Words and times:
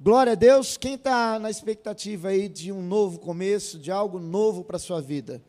Glória 0.00 0.32
a 0.32 0.36
Deus. 0.36 0.76
Quem 0.76 0.94
está 0.94 1.38
na 1.38 1.48
expectativa 1.48 2.28
aí 2.28 2.48
de 2.48 2.72
um 2.72 2.82
novo 2.82 3.18
começo, 3.18 3.78
de 3.78 3.90
algo 3.90 4.18
novo 4.18 4.64
para 4.64 4.76
a 4.76 4.80
sua 4.80 5.00
vida? 5.00 5.42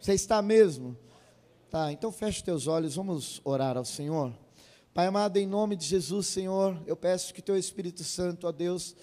Você 0.00 0.12
está 0.12 0.42
mesmo? 0.42 0.96
Tá, 1.70 1.92
então 1.92 2.10
feche 2.10 2.42
teus 2.42 2.66
olhos, 2.66 2.96
vamos 2.96 3.40
orar 3.44 3.76
ao 3.76 3.84
Senhor. 3.84 4.32
Pai 4.92 5.06
amado, 5.06 5.36
em 5.36 5.46
nome 5.46 5.76
de 5.76 5.84
Jesus, 5.84 6.26
Senhor, 6.26 6.76
eu 6.86 6.96
peço 6.96 7.32
que 7.32 7.40
teu 7.40 7.56
Espírito 7.56 8.02
Santo, 8.02 8.46
ó 8.46 8.52
Deus, 8.52 8.96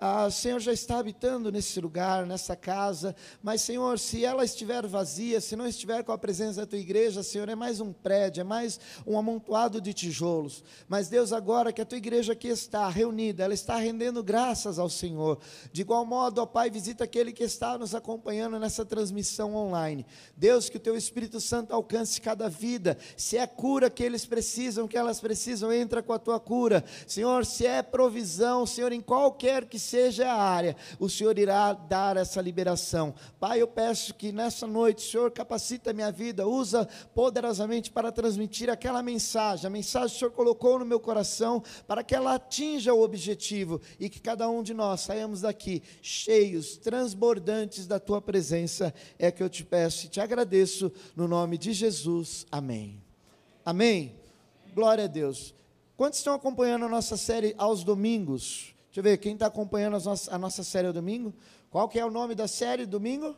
ah, 0.00 0.30
Senhor 0.30 0.58
já 0.58 0.72
está 0.72 0.98
habitando 0.98 1.52
nesse 1.52 1.78
lugar, 1.78 2.24
nessa 2.24 2.56
casa, 2.56 3.14
mas, 3.42 3.60
Senhor, 3.60 3.98
se 3.98 4.24
ela 4.24 4.42
estiver 4.42 4.86
vazia, 4.86 5.42
se 5.42 5.54
não 5.54 5.66
estiver 5.66 6.02
com 6.02 6.10
a 6.10 6.16
presença 6.16 6.62
da 6.62 6.66
tua 6.66 6.78
igreja, 6.78 7.22
Senhor, 7.22 7.46
é 7.50 7.54
mais 7.54 7.80
um 7.80 7.92
prédio, 7.92 8.40
é 8.40 8.44
mais 8.44 8.80
um 9.06 9.18
amontoado 9.18 9.78
de 9.78 9.92
tijolos. 9.92 10.64
Mas, 10.88 11.08
Deus, 11.08 11.34
agora 11.34 11.70
que 11.70 11.82
a 11.82 11.84
tua 11.84 11.98
igreja 11.98 12.32
aqui 12.32 12.48
está 12.48 12.88
reunida, 12.88 13.44
ela 13.44 13.52
está 13.52 13.76
rendendo 13.76 14.22
graças 14.22 14.78
ao 14.78 14.88
Senhor. 14.88 15.38
De 15.70 15.82
igual 15.82 16.06
modo, 16.06 16.40
ó 16.40 16.46
Pai, 16.46 16.70
visita 16.70 17.04
aquele 17.04 17.30
que 17.30 17.44
está 17.44 17.76
nos 17.76 17.94
acompanhando 17.94 18.58
nessa 18.58 18.86
transmissão 18.86 19.54
online. 19.54 20.06
Deus, 20.34 20.70
que 20.70 20.78
o 20.78 20.80
teu 20.80 20.96
Espírito 20.96 21.40
Santo 21.40 21.74
alcance 21.74 22.20
cada 22.22 22.48
vida. 22.48 22.96
Se 23.18 23.36
é 23.36 23.46
cura 23.46 23.90
que 23.90 24.02
eles 24.02 24.24
precisam, 24.24 24.88
que 24.88 24.96
elas 24.96 25.20
precisam, 25.20 25.70
entra 25.70 26.02
com 26.02 26.14
a 26.14 26.18
tua 26.18 26.40
cura. 26.40 26.82
Senhor, 27.06 27.44
se 27.44 27.66
é 27.66 27.82
provisão, 27.82 28.64
Senhor, 28.64 28.92
em 28.92 29.00
qualquer 29.02 29.66
que 29.66 29.78
seja 29.90 30.30
a 30.30 30.40
área, 30.40 30.76
o 30.98 31.08
Senhor 31.08 31.36
irá 31.36 31.72
dar 31.72 32.16
essa 32.16 32.40
liberação. 32.40 33.12
Pai, 33.40 33.60
eu 33.60 33.66
peço 33.66 34.14
que 34.14 34.30
nessa 34.30 34.66
noite, 34.66 35.02
Senhor 35.02 35.30
capacita 35.32 35.90
a 35.90 35.92
minha 35.92 36.12
vida, 36.12 36.46
usa 36.46 36.88
poderosamente 37.14 37.90
para 37.90 38.12
transmitir 38.12 38.70
aquela 38.70 39.02
mensagem, 39.02 39.66
a 39.66 39.70
mensagem 39.70 40.10
que 40.10 40.16
o 40.16 40.18
Senhor 40.18 40.30
colocou 40.30 40.78
no 40.78 40.84
meu 40.84 41.00
coração, 41.00 41.62
para 41.88 42.04
que 42.04 42.14
ela 42.14 42.34
atinja 42.34 42.94
o 42.94 43.02
objetivo 43.02 43.80
e 43.98 44.08
que 44.08 44.20
cada 44.20 44.48
um 44.48 44.62
de 44.62 44.72
nós 44.72 45.00
saímos 45.00 45.40
daqui 45.40 45.82
cheios, 46.00 46.76
transbordantes 46.76 47.86
da 47.86 47.98
tua 47.98 48.22
presença. 48.22 48.94
É 49.18 49.30
que 49.30 49.42
eu 49.42 49.50
te 49.50 49.64
peço 49.64 50.06
e 50.06 50.08
te 50.08 50.20
agradeço 50.20 50.92
no 51.16 51.26
nome 51.26 51.58
de 51.58 51.72
Jesus. 51.72 52.46
Amém. 52.50 53.02
Amém. 53.64 54.14
Glória 54.72 55.04
a 55.04 55.08
Deus. 55.08 55.52
Quantos 55.96 56.20
estão 56.20 56.32
acompanhando 56.32 56.84
a 56.84 56.88
nossa 56.88 57.16
série 57.16 57.54
aos 57.58 57.82
domingos? 57.82 58.74
Deixa 58.90 58.98
eu 58.98 59.04
ver, 59.04 59.18
quem 59.18 59.34
está 59.34 59.46
acompanhando 59.46 59.94
a 59.94 60.00
nossa, 60.00 60.34
a 60.34 60.36
nossa 60.36 60.64
série 60.64 60.92
domingo? 60.92 61.32
Qual 61.70 61.88
que 61.88 61.96
é 61.96 62.04
o 62.04 62.10
nome 62.10 62.34
da 62.34 62.48
série 62.48 62.84
domingo? 62.84 63.36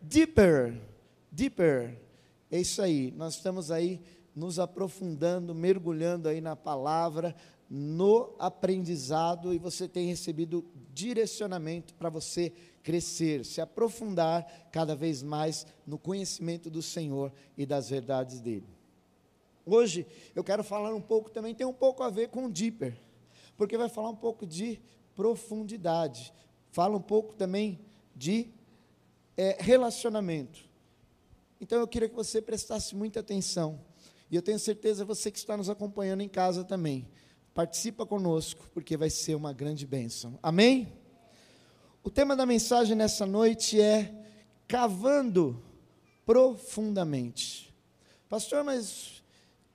Deeper. 0.00 0.80
Deeper. 1.30 2.00
É 2.50 2.58
isso 2.58 2.80
aí. 2.80 3.12
Nós 3.14 3.34
estamos 3.34 3.70
aí 3.70 4.00
nos 4.34 4.58
aprofundando, 4.58 5.54
mergulhando 5.54 6.26
aí 6.26 6.40
na 6.40 6.56
palavra, 6.56 7.36
no 7.68 8.34
aprendizado 8.38 9.52
e 9.52 9.58
você 9.58 9.86
tem 9.86 10.06
recebido 10.06 10.64
direcionamento 10.94 11.92
para 11.92 12.08
você 12.08 12.50
crescer, 12.82 13.44
se 13.44 13.60
aprofundar 13.60 14.70
cada 14.72 14.96
vez 14.96 15.22
mais 15.22 15.66
no 15.86 15.98
conhecimento 15.98 16.70
do 16.70 16.80
Senhor 16.80 17.30
e 17.58 17.66
das 17.66 17.90
verdades 17.90 18.40
dele. 18.40 18.64
Hoje 19.66 20.06
eu 20.34 20.42
quero 20.42 20.64
falar 20.64 20.94
um 20.94 21.00
pouco 21.00 21.30
também, 21.30 21.54
tem 21.54 21.66
um 21.66 21.74
pouco 21.74 22.02
a 22.02 22.08
ver 22.08 22.30
com 22.30 22.48
Deeper 22.48 22.96
porque 23.60 23.76
vai 23.76 23.90
falar 23.90 24.08
um 24.08 24.16
pouco 24.16 24.46
de 24.46 24.80
profundidade, 25.14 26.32
fala 26.72 26.96
um 26.96 27.02
pouco 27.02 27.34
também 27.34 27.78
de 28.16 28.48
é, 29.36 29.58
relacionamento. 29.60 30.66
Então 31.60 31.78
eu 31.78 31.86
queria 31.86 32.08
que 32.08 32.14
você 32.14 32.40
prestasse 32.40 32.96
muita 32.96 33.20
atenção, 33.20 33.78
e 34.30 34.36
eu 34.36 34.40
tenho 34.40 34.58
certeza 34.58 35.04
você 35.04 35.30
que 35.30 35.36
está 35.36 35.58
nos 35.58 35.68
acompanhando 35.68 36.22
em 36.22 36.28
casa 36.28 36.64
também, 36.64 37.06
participa 37.52 38.06
conosco, 38.06 38.66
porque 38.72 38.96
vai 38.96 39.10
ser 39.10 39.34
uma 39.34 39.52
grande 39.52 39.86
bênção. 39.86 40.38
Amém? 40.42 40.90
O 42.02 42.08
tema 42.08 42.34
da 42.34 42.46
mensagem 42.46 42.96
nessa 42.96 43.26
noite 43.26 43.78
é 43.78 44.24
cavando 44.66 45.62
profundamente. 46.24 47.74
Pastor, 48.26 48.64
mas 48.64 49.18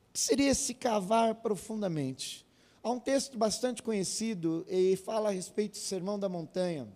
o 0.10 0.14
que 0.14 0.20
seria 0.20 0.50
esse 0.50 0.74
cavar 0.74 1.36
profundamente? 1.36 2.45
Há 2.86 2.92
um 2.92 3.00
texto 3.00 3.36
bastante 3.36 3.82
conhecido 3.82 4.64
e 4.70 4.96
fala 4.96 5.30
a 5.30 5.32
respeito 5.32 5.72
do 5.72 5.80
Sermão 5.80 6.20
da 6.20 6.30
Montanha. 6.30 6.88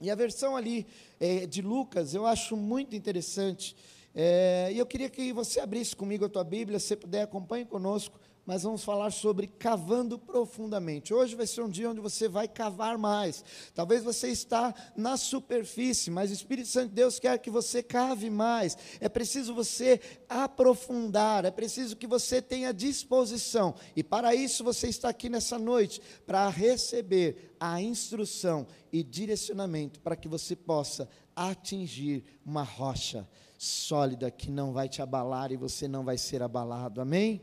E 0.00 0.12
a 0.12 0.14
versão 0.14 0.56
ali 0.56 0.86
é, 1.18 1.44
de 1.44 1.60
Lucas 1.60 2.14
eu 2.14 2.24
acho 2.24 2.56
muito 2.56 2.94
interessante. 2.94 3.74
É, 4.14 4.70
e 4.72 4.78
eu 4.78 4.86
queria 4.86 5.10
que 5.10 5.32
você 5.32 5.58
abrisse 5.58 5.96
comigo 5.96 6.24
a 6.24 6.28
tua 6.28 6.44
Bíblia, 6.44 6.78
se 6.78 6.94
puder, 6.94 7.22
acompanhe 7.22 7.64
conosco 7.64 8.20
mas 8.48 8.62
vamos 8.62 8.82
falar 8.82 9.10
sobre 9.10 9.46
cavando 9.46 10.18
profundamente. 10.18 11.12
Hoje 11.12 11.36
vai 11.36 11.46
ser 11.46 11.60
um 11.60 11.68
dia 11.68 11.90
onde 11.90 12.00
você 12.00 12.26
vai 12.30 12.48
cavar 12.48 12.96
mais. 12.96 13.44
Talvez 13.74 14.02
você 14.02 14.28
está 14.28 14.74
na 14.96 15.18
superfície, 15.18 16.10
mas 16.10 16.30
o 16.30 16.32
Espírito 16.32 16.66
Santo 16.66 16.88
de 16.88 16.94
Deus 16.94 17.18
quer 17.18 17.38
que 17.40 17.50
você 17.50 17.82
cave 17.82 18.30
mais. 18.30 18.74
É 19.00 19.08
preciso 19.10 19.54
você 19.54 20.00
aprofundar, 20.26 21.44
é 21.44 21.50
preciso 21.50 21.94
que 21.94 22.06
você 22.06 22.40
tenha 22.40 22.72
disposição. 22.72 23.74
E 23.94 24.02
para 24.02 24.34
isso 24.34 24.64
você 24.64 24.88
está 24.88 25.10
aqui 25.10 25.28
nessa 25.28 25.58
noite 25.58 26.00
para 26.26 26.48
receber 26.48 27.54
a 27.60 27.82
instrução 27.82 28.66
e 28.90 29.02
direcionamento 29.02 30.00
para 30.00 30.16
que 30.16 30.26
você 30.26 30.56
possa 30.56 31.06
atingir 31.36 32.24
uma 32.46 32.62
rocha 32.62 33.28
sólida 33.58 34.30
que 34.30 34.50
não 34.50 34.72
vai 34.72 34.88
te 34.88 35.02
abalar 35.02 35.52
e 35.52 35.56
você 35.58 35.86
não 35.86 36.02
vai 36.02 36.16
ser 36.16 36.42
abalado. 36.42 37.02
Amém? 37.02 37.42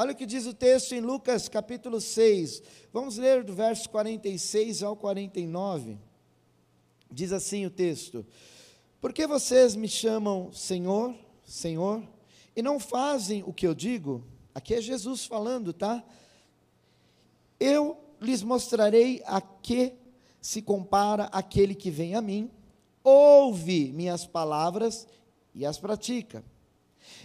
Olha 0.00 0.12
o 0.12 0.14
que 0.14 0.26
diz 0.26 0.46
o 0.46 0.54
texto 0.54 0.92
em 0.94 1.00
Lucas 1.00 1.48
capítulo 1.48 2.00
6. 2.00 2.62
Vamos 2.92 3.16
ler 3.16 3.42
do 3.42 3.52
verso 3.52 3.90
46 3.90 4.84
ao 4.84 4.94
49. 4.94 5.98
Diz 7.10 7.32
assim 7.32 7.66
o 7.66 7.70
texto: 7.70 8.24
Por 9.00 9.12
que 9.12 9.26
vocês 9.26 9.74
me 9.74 9.88
chamam 9.88 10.52
Senhor, 10.52 11.16
Senhor, 11.42 12.00
e 12.54 12.62
não 12.62 12.78
fazem 12.78 13.42
o 13.44 13.52
que 13.52 13.66
eu 13.66 13.74
digo? 13.74 14.22
Aqui 14.54 14.74
é 14.74 14.80
Jesus 14.80 15.26
falando, 15.26 15.72
tá? 15.72 16.04
Eu 17.58 17.98
lhes 18.20 18.44
mostrarei 18.44 19.20
a 19.26 19.40
que 19.40 19.94
se 20.40 20.62
compara 20.62 21.24
aquele 21.32 21.74
que 21.74 21.90
vem 21.90 22.14
a 22.14 22.22
mim, 22.22 22.52
ouve 23.02 23.90
minhas 23.90 24.24
palavras 24.24 25.08
e 25.52 25.66
as 25.66 25.76
pratica. 25.76 26.44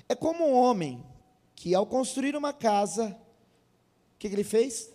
É 0.10 0.16
como 0.16 0.44
um 0.44 0.56
homem 0.56 1.13
que 1.56 1.74
ao 1.74 1.86
construir 1.86 2.36
uma 2.36 2.54
casa, 2.54 3.18
o 4.16 4.20
que, 4.20 4.30
que 4.30 4.36
ele 4.36 4.44
fez? 4.44 4.92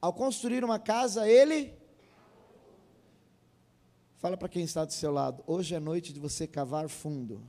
Ao 0.00 0.12
construir 0.12 0.64
uma 0.64 0.78
casa, 0.78 1.28
ele. 1.28 1.72
Fala 4.18 4.36
para 4.36 4.48
quem 4.48 4.62
está 4.62 4.84
do 4.84 4.92
seu 4.92 5.12
lado, 5.12 5.42
hoje 5.46 5.74
é 5.74 5.80
noite 5.80 6.12
de 6.12 6.20
você 6.20 6.46
cavar 6.46 6.88
fundo. 6.88 7.42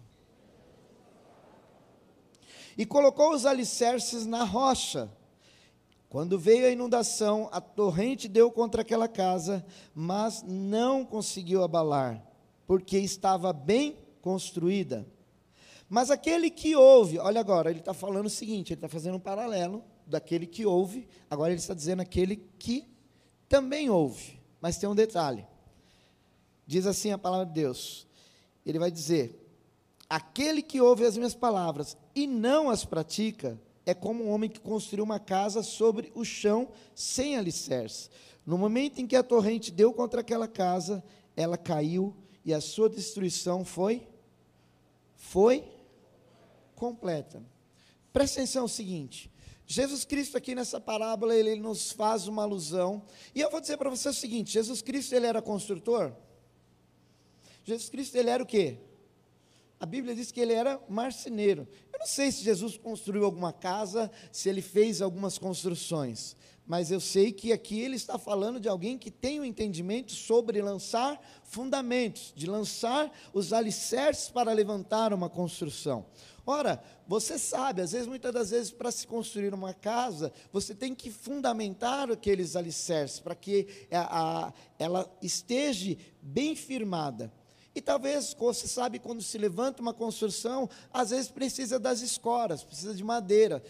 E 2.78 2.86
colocou 2.86 3.34
os 3.34 3.46
alicerces 3.46 4.26
na 4.26 4.44
rocha. 4.44 5.12
Quando 6.10 6.38
veio 6.38 6.68
a 6.68 6.70
inundação, 6.70 7.50
a 7.52 7.60
torrente 7.60 8.28
deu 8.28 8.52
contra 8.52 8.84
aquela 8.84 9.08
casa, 9.08 9.66
mas 9.96 10.44
não 10.44 11.04
conseguiu 11.04 11.64
abalar, 11.64 12.24
porque 12.68 13.00
estava 13.00 13.52
bem 13.52 13.98
construída. 14.22 15.08
Mas 15.90 16.10
aquele 16.10 16.50
que 16.50 16.76
ouve, 16.76 17.20
olha 17.20 17.40
agora, 17.40 17.70
ele 17.70 17.80
está 17.80 17.94
falando 17.94 18.26
o 18.26 18.30
seguinte: 18.30 18.74
ele 18.74 18.78
está 18.78 18.90
fazendo 18.90 19.16
um 19.16 19.20
paralelo 19.20 19.84
daquele 20.06 20.46
que 20.46 20.66
ouve, 20.66 21.08
agora 21.30 21.52
ele 21.52 21.60
está 21.60 21.74
dizendo 21.74 22.02
aquele 22.02 22.38
que 22.58 22.88
também 23.48 23.90
ouve. 23.90 24.40
Mas 24.60 24.78
tem 24.78 24.90
um 24.90 24.96
detalhe. 24.96 25.46
Diz 26.66 26.86
assim 26.88 27.12
a 27.12 27.18
palavra 27.18 27.46
de 27.46 27.54
Deus. 27.54 28.08
Ele 28.66 28.80
vai 28.80 28.90
dizer: 28.90 29.40
Aquele 30.10 30.62
que 30.62 30.80
ouve 30.80 31.06
as 31.06 31.18
minhas 31.18 31.34
palavras 31.34 31.98
e 32.16 32.28
não 32.28 32.70
as 32.70 32.86
pratica, 32.86 33.60
é 33.86 33.94
como 33.94 34.24
um 34.24 34.30
homem 34.32 34.50
que 34.50 34.60
construiu 34.60 35.04
uma 35.04 35.20
casa 35.20 35.62
sobre 35.64 36.12
o 36.16 36.24
chão 36.24 36.70
sem 36.96 37.36
alicerce. 37.36 38.10
No 38.46 38.58
momento 38.58 39.00
em 39.00 39.08
que 39.08 39.16
a 39.16 39.24
torrente 39.24 39.72
deu 39.72 39.94
contra 39.94 40.22
aquela 40.22 40.48
casa, 40.48 41.04
ela 41.36 41.58
caiu 41.58 42.16
e 42.46 42.54
a 42.54 42.62
sua 42.62 42.90
destruição 42.90 43.66
foi 43.66 44.08
foi 45.16 45.64
completa. 46.84 47.42
Presta 48.12 48.42
atenção 48.42 48.64
no 48.64 48.70
seguinte: 48.70 49.32
Jesus 49.66 50.04
Cristo 50.04 50.38
aqui 50.38 50.54
nessa 50.54 50.82
parábola, 50.82 51.34
ele, 51.34 51.52
ele 51.52 51.62
nos 51.62 51.94
faz 51.94 52.28
uma 52.28 52.44
alusão. 52.44 53.02
E 53.34 53.40
eu 53.40 53.50
vou 53.50 53.62
dizer 53.62 53.78
para 53.78 53.90
você 53.90 54.10
o 54.10 54.14
seguinte: 54.14 54.52
Jesus 54.52 54.82
Cristo 54.82 55.16
ele 55.16 55.26
era 55.26 55.42
construtor? 55.42 56.14
Jesus 57.64 57.90
Cristo 57.90 58.18
ele 58.18 58.30
era 58.30 58.44
o 58.44 58.46
quê? 58.46 58.80
A 59.80 59.86
Bíblia 59.86 60.14
diz 60.14 60.30
que 60.30 60.42
ele 60.42 60.52
era 60.52 60.82
marceneiro. 60.90 61.66
Eu 61.94 62.00
não 62.00 62.06
sei 62.06 62.32
se 62.32 62.44
Jesus 62.44 62.78
construiu 62.78 63.24
alguma 63.24 63.54
casa, 63.54 64.12
se 64.30 64.50
ele 64.50 64.62
fez 64.62 65.02
algumas 65.02 65.38
construções, 65.38 66.36
mas 66.66 66.92
eu 66.92 67.00
sei 67.00 67.32
que 67.32 67.52
aqui 67.52 67.82
ele 67.82 67.98
está 67.98 68.18
falando 68.18 68.60
de 68.60 68.70
alguém 68.70 68.98
que 68.98 69.12
tem 69.12 69.40
o 69.40 69.44
um 69.44 69.46
entendimento 69.46 70.14
sobre 70.14 70.62
lançar 70.62 71.20
fundamentos, 71.44 72.32
de 72.36 72.46
lançar 72.46 73.12
os 73.34 73.52
alicerces 73.52 74.30
para 74.30 74.54
levantar 74.54 75.14
uma 75.14 75.30
construção. 75.30 76.06
Ora, 76.46 76.84
você 77.08 77.40
sabe, 77.40 77.82
às 77.82 77.94
vezes, 77.94 78.08
muitas 78.08 78.34
das 78.34 78.50
vezes, 78.50 78.72
para 78.72 78.92
se 78.92 79.08
construir 79.08 79.54
uma 79.54 79.74
casa, 79.74 80.32
você 80.52 80.76
tem 80.76 80.94
que 80.94 81.10
fundamentar 81.10 82.12
aqueles 82.12 82.56
alicerces 82.56 83.20
para 83.20 83.34
que 83.34 83.68
a, 83.90 84.48
a, 84.48 84.54
ela 84.78 85.10
esteja 85.22 85.96
bem 86.22 86.54
firmada. 86.54 87.32
E 87.76 87.82
talvez, 87.82 88.36
você 88.38 88.68
sabe, 88.68 89.00
quando 89.00 89.22
se 89.22 89.38
levanta 89.38 89.82
uma 89.82 89.94
construção, 89.94 90.70
às 90.92 91.10
vezes 91.10 91.32
precisa 91.32 91.80
das 91.80 92.02
escoras, 92.02 92.64
precisa 92.64 92.94
de 92.94 93.04
madeira. 93.04 93.64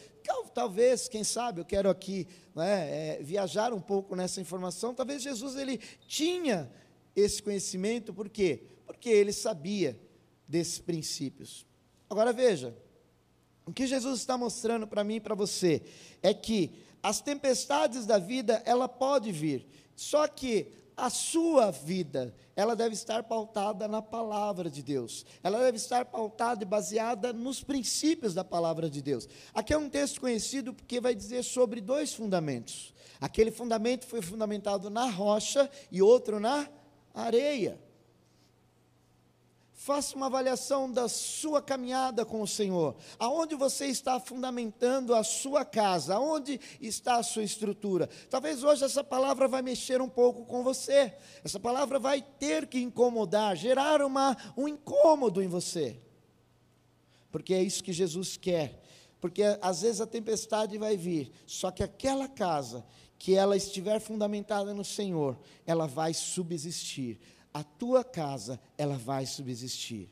Talvez, 0.54 1.08
quem 1.08 1.24
sabe, 1.24 1.62
eu 1.62 1.66
quero 1.66 1.90
aqui 1.90 2.28
né, 2.54 3.18
é, 3.18 3.24
viajar 3.24 3.72
um 3.72 3.80
pouco 3.80 4.16
nessa 4.16 4.42
informação. 4.42 4.94
Talvez 4.94 5.22
Jesus 5.22 5.56
ele 5.56 5.80
tinha 6.08 6.72
esse 7.16 7.42
conhecimento, 7.42 8.14
por 8.14 8.30
quê? 8.30 8.64
Porque 8.86 9.10
ele 9.10 9.32
sabia 9.32 9.98
desses 10.48 10.80
princípios. 10.80 11.66
Agora 12.14 12.32
veja, 12.32 12.78
o 13.66 13.74
que 13.74 13.88
Jesus 13.88 14.20
está 14.20 14.38
mostrando 14.38 14.86
para 14.86 15.04
mim 15.04 15.16
e 15.16 15.20
para 15.20 15.34
você 15.34 15.82
é 16.22 16.32
que 16.32 16.72
as 17.02 17.20
tempestades 17.20 18.06
da 18.06 18.20
vida 18.20 18.62
ela 18.68 18.88
pode 18.88 19.32
vir, 19.32 19.68
só 19.96 20.28
que 20.28 20.72
a 20.96 21.10
sua 21.10 21.72
vida, 21.72 22.32
ela 22.56 22.76
deve 22.76 22.94
estar 22.94 23.24
pautada 23.24 23.88
na 23.88 24.00
palavra 24.00 24.70
de 24.70 24.84
Deus. 24.84 25.26
Ela 25.42 25.58
deve 25.58 25.78
estar 25.78 26.06
pautada 26.06 26.62
e 26.62 26.68
baseada 26.68 27.34
nos 27.34 27.64
princípios 27.64 28.36
da 28.36 28.44
palavra 28.44 28.88
de 28.88 29.02
Deus. 29.02 29.28
Aqui 29.56 29.74
é 29.74 29.78
um 29.78 29.90
texto 29.90 30.22
conhecido 30.22 30.72
porque 30.72 31.02
vai 31.02 31.16
dizer 31.16 31.42
sobre 31.42 31.82
dois 31.82 32.14
fundamentos. 32.14 32.94
Aquele 33.20 33.50
fundamento 33.50 34.06
foi 34.06 34.22
fundamentado 34.22 34.92
na 34.92 35.10
rocha 35.10 35.68
e 35.92 36.00
outro 36.00 36.40
na 36.40 36.70
areia. 37.12 37.80
Faça 39.84 40.16
uma 40.16 40.28
avaliação 40.28 40.90
da 40.90 41.10
sua 41.10 41.62
caminhada 41.62 42.24
com 42.26 42.42
o 42.42 42.48
Senhor. 42.48 42.96
Aonde 43.20 43.54
você 43.54 43.88
está 43.88 44.18
fundamentando 44.18 45.14
a 45.14 45.26
sua 45.26 45.66
casa? 45.66 46.16
Aonde 46.16 46.58
está 46.80 47.18
a 47.18 47.24
sua 47.24 47.44
estrutura? 47.44 48.08
Talvez 48.30 48.64
hoje 48.64 48.86
essa 48.86 49.04
palavra 49.04 49.46
vai 49.46 49.62
mexer 49.62 50.02
um 50.02 50.08
pouco 50.08 50.46
com 50.46 50.64
você. 50.64 51.14
Essa 51.44 51.60
palavra 51.60 52.00
vai 52.00 52.22
ter 52.22 52.66
que 52.66 52.80
incomodar, 52.80 53.58
gerar 53.58 54.02
uma, 54.02 54.38
um 54.56 54.70
incômodo 54.70 55.44
em 55.44 55.50
você. 55.50 56.00
Porque 57.30 57.54
é 57.54 57.62
isso 57.62 57.84
que 57.84 57.92
Jesus 57.92 58.38
quer. 58.38 58.82
Porque 59.20 59.44
às 59.62 59.82
vezes 59.82 60.00
a 60.00 60.08
tempestade 60.08 60.78
vai 60.78 60.96
vir, 60.96 61.30
só 61.46 61.72
que 61.72 61.84
aquela 61.84 62.30
casa 62.30 62.86
que 63.20 63.36
ela 63.36 63.58
estiver 63.58 64.00
fundamentada 64.00 64.74
no 64.74 64.86
Senhor, 64.86 65.38
ela 65.66 65.88
vai 65.88 66.14
subsistir 66.14 67.20
a 67.54 67.64
tua 67.64 68.04
casa 68.04 68.60
ela 68.78 68.98
vai 68.98 69.26
subsistir. 69.26 70.10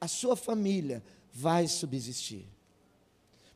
A 0.00 0.08
sua 0.08 0.34
família 0.34 1.02
vai 1.32 1.68
subsistir. 1.68 2.48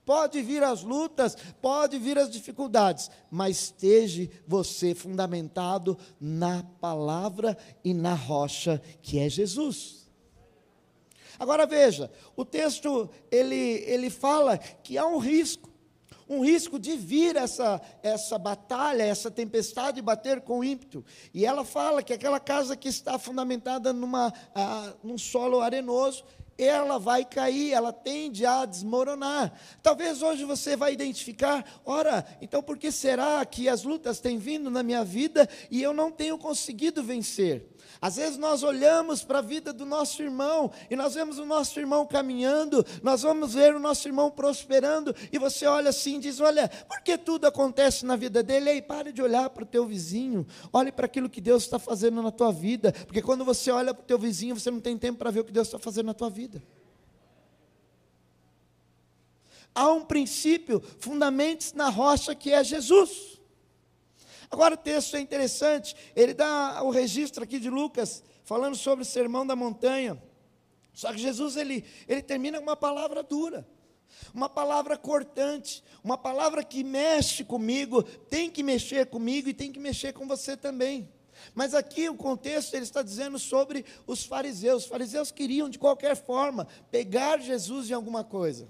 Pode 0.04 0.42
vir 0.42 0.62
as 0.62 0.82
lutas, 0.82 1.34
pode 1.62 1.98
vir 1.98 2.18
as 2.18 2.30
dificuldades, 2.30 3.10
mas 3.30 3.62
esteja 3.62 4.28
você 4.46 4.94
fundamentado 4.94 5.98
na 6.20 6.62
palavra 6.78 7.56
e 7.82 7.94
na 7.94 8.14
rocha 8.14 8.80
que 9.00 9.18
é 9.18 9.28
Jesus. 9.30 10.04
Agora 11.38 11.66
veja, 11.66 12.12
o 12.36 12.44
texto 12.44 13.08
ele, 13.30 13.82
ele 13.86 14.10
fala 14.10 14.58
que 14.58 14.98
há 14.98 15.06
um 15.06 15.18
risco 15.18 15.73
um 16.28 16.40
risco 16.40 16.78
de 16.78 16.96
vir 16.96 17.36
essa, 17.36 17.80
essa 18.02 18.38
batalha, 18.38 19.02
essa 19.02 19.30
tempestade 19.30 20.00
bater 20.00 20.40
com 20.40 20.64
ímpeto. 20.64 21.04
E 21.32 21.44
ela 21.44 21.64
fala 21.64 22.02
que 22.02 22.12
aquela 22.12 22.40
casa 22.40 22.76
que 22.76 22.88
está 22.88 23.18
fundamentada 23.18 23.92
numa, 23.92 24.32
num 25.02 25.18
solo 25.18 25.60
arenoso, 25.60 26.24
ela 26.56 26.98
vai 26.98 27.24
cair, 27.24 27.72
ela 27.72 27.92
tende 27.92 28.46
a 28.46 28.64
desmoronar. 28.64 29.52
Talvez 29.82 30.22
hoje 30.22 30.44
você 30.44 30.76
vai 30.76 30.92
identificar, 30.92 31.64
ora, 31.84 32.24
então 32.40 32.62
por 32.62 32.78
que 32.78 32.92
será 32.92 33.44
que 33.44 33.68
as 33.68 33.82
lutas 33.82 34.20
têm 34.20 34.38
vindo 34.38 34.70
na 34.70 34.82
minha 34.82 35.04
vida 35.04 35.48
e 35.70 35.82
eu 35.82 35.92
não 35.92 36.10
tenho 36.10 36.38
conseguido 36.38 37.02
vencer? 37.02 37.73
Às 38.00 38.16
vezes 38.16 38.36
nós 38.36 38.62
olhamos 38.62 39.22
para 39.22 39.38
a 39.38 39.42
vida 39.42 39.72
do 39.72 39.86
nosso 39.86 40.22
irmão 40.22 40.70
e 40.90 40.96
nós 40.96 41.14
vemos 41.14 41.38
o 41.38 41.44
nosso 41.44 41.78
irmão 41.78 42.06
caminhando, 42.06 42.84
nós 43.02 43.22
vamos 43.22 43.54
ver 43.54 43.74
o 43.74 43.80
nosso 43.80 44.06
irmão 44.08 44.30
prosperando 44.30 45.14
e 45.32 45.38
você 45.38 45.66
olha 45.66 45.90
assim 45.90 46.16
e 46.16 46.20
diz: 46.20 46.40
Olha, 46.40 46.68
por 46.68 47.00
que 47.02 47.16
tudo 47.16 47.46
acontece 47.46 48.04
na 48.04 48.16
vida 48.16 48.42
dele? 48.42 48.70
Ei, 48.70 48.82
pare 48.82 49.12
de 49.12 49.22
olhar 49.22 49.48
para 49.50 49.64
o 49.64 49.66
teu 49.66 49.86
vizinho, 49.86 50.46
olhe 50.72 50.92
para 50.92 51.06
aquilo 51.06 51.28
que 51.28 51.40
Deus 51.40 51.64
está 51.64 51.78
fazendo 51.78 52.22
na 52.22 52.30
tua 52.30 52.52
vida, 52.52 52.92
porque 52.92 53.22
quando 53.22 53.44
você 53.44 53.70
olha 53.70 53.94
para 53.94 54.02
o 54.02 54.06
teu 54.06 54.18
vizinho, 54.18 54.58
você 54.58 54.70
não 54.70 54.80
tem 54.80 54.98
tempo 54.98 55.18
para 55.18 55.30
ver 55.30 55.40
o 55.40 55.44
que 55.44 55.52
Deus 55.52 55.68
está 55.68 55.78
fazendo 55.78 56.06
na 56.06 56.14
tua 56.14 56.30
vida. 56.30 56.62
Há 59.74 59.90
um 59.90 60.04
princípio, 60.04 60.80
fundamentos 61.00 61.72
na 61.72 61.88
rocha 61.88 62.34
que 62.34 62.52
é 62.52 62.62
Jesus. 62.62 63.33
Agora 64.54 64.74
o 64.74 64.78
texto 64.78 65.16
é 65.16 65.20
interessante, 65.20 65.96
ele 66.14 66.32
dá 66.32 66.80
o 66.84 66.90
registro 66.90 67.42
aqui 67.42 67.58
de 67.58 67.68
Lucas, 67.68 68.22
falando 68.44 68.76
sobre 68.76 69.02
o 69.02 69.04
sermão 69.04 69.44
da 69.44 69.56
montanha. 69.56 70.16
Só 70.92 71.12
que 71.12 71.18
Jesus 71.18 71.56
ele, 71.56 71.84
ele 72.06 72.22
termina 72.22 72.58
com 72.58 72.62
uma 72.62 72.76
palavra 72.76 73.20
dura, 73.24 73.66
uma 74.32 74.48
palavra 74.48 74.96
cortante, 74.96 75.82
uma 76.04 76.16
palavra 76.16 76.62
que 76.62 76.84
mexe 76.84 77.42
comigo, 77.42 78.04
tem 78.04 78.48
que 78.48 78.62
mexer 78.62 79.06
comigo 79.06 79.48
e 79.48 79.52
tem 79.52 79.72
que 79.72 79.80
mexer 79.80 80.12
com 80.12 80.24
você 80.24 80.56
também. 80.56 81.12
Mas 81.52 81.74
aqui 81.74 82.08
o 82.08 82.14
contexto 82.14 82.74
ele 82.74 82.84
está 82.84 83.02
dizendo 83.02 83.40
sobre 83.40 83.84
os 84.06 84.22
fariseus. 84.22 84.84
Os 84.84 84.88
fariseus 84.88 85.32
queriam 85.32 85.68
de 85.68 85.80
qualquer 85.80 86.14
forma 86.14 86.68
pegar 86.92 87.40
Jesus 87.40 87.90
em 87.90 87.92
alguma 87.92 88.22
coisa. 88.22 88.68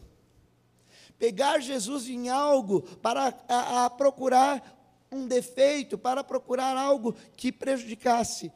Pegar 1.19 1.61
Jesus 1.61 2.09
em 2.09 2.31
algo 2.31 2.81
para 3.03 3.35
a, 3.47 3.85
a 3.85 3.91
procurar 3.91 4.75
um 5.14 5.26
defeito, 5.26 5.96
para 5.96 6.25
procurar 6.25 6.76
algo 6.76 7.14
que 7.37 7.52
prejudicasse 7.52 8.52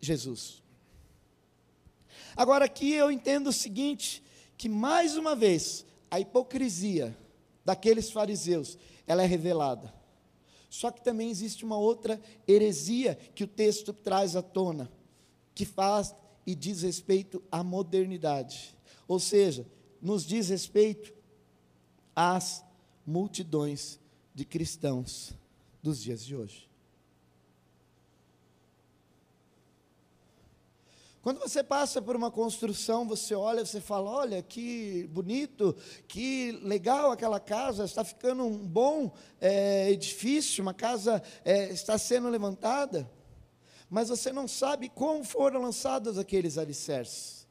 Jesus. 0.00 0.62
Agora 2.36 2.66
aqui 2.66 2.92
eu 2.92 3.10
entendo 3.10 3.48
o 3.48 3.52
seguinte, 3.52 4.22
que 4.56 4.68
mais 4.68 5.16
uma 5.16 5.34
vez 5.34 5.84
a 6.10 6.20
hipocrisia 6.20 7.16
daqueles 7.64 8.10
fariseus, 8.10 8.78
ela 9.06 9.22
é 9.22 9.26
revelada. 9.26 9.92
Só 10.68 10.90
que 10.90 11.02
também 11.02 11.30
existe 11.30 11.64
uma 11.64 11.78
outra 11.78 12.20
heresia 12.46 13.18
que 13.34 13.44
o 13.44 13.48
texto 13.48 13.92
traz 13.92 14.36
à 14.36 14.42
tona, 14.42 14.90
que 15.54 15.64
faz 15.64 16.14
e 16.46 16.54
diz 16.54 16.82
respeito 16.82 17.42
à 17.50 17.64
modernidade. 17.64 18.76
Ou 19.08 19.18
seja, 19.18 19.66
nos 20.00 20.24
diz 20.24 20.48
respeito 20.48 21.14
às 22.14 22.64
multidões 23.06 23.98
de 24.34 24.44
cristãos 24.44 25.34
dos 25.86 26.02
dias 26.02 26.24
de 26.24 26.34
hoje. 26.34 26.68
Quando 31.22 31.38
você 31.38 31.62
passa 31.62 32.02
por 32.02 32.16
uma 32.16 32.30
construção, 32.30 33.06
você 33.06 33.34
olha, 33.34 33.64
você 33.64 33.80
fala: 33.80 34.10
olha 34.10 34.42
que 34.42 35.08
bonito, 35.12 35.76
que 36.08 36.52
legal 36.62 37.12
aquela 37.12 37.38
casa, 37.38 37.84
está 37.84 38.04
ficando 38.04 38.44
um 38.44 38.58
bom 38.58 39.12
é, 39.40 39.90
edifício, 39.90 40.62
uma 40.62 40.74
casa 40.74 41.22
é, 41.44 41.70
está 41.70 41.96
sendo 41.98 42.28
levantada, 42.28 43.08
mas 43.88 44.08
você 44.08 44.32
não 44.32 44.48
sabe 44.48 44.88
como 44.88 45.22
foram 45.24 45.62
lançados 45.62 46.18
aqueles 46.18 46.58
alicerces. 46.58 47.45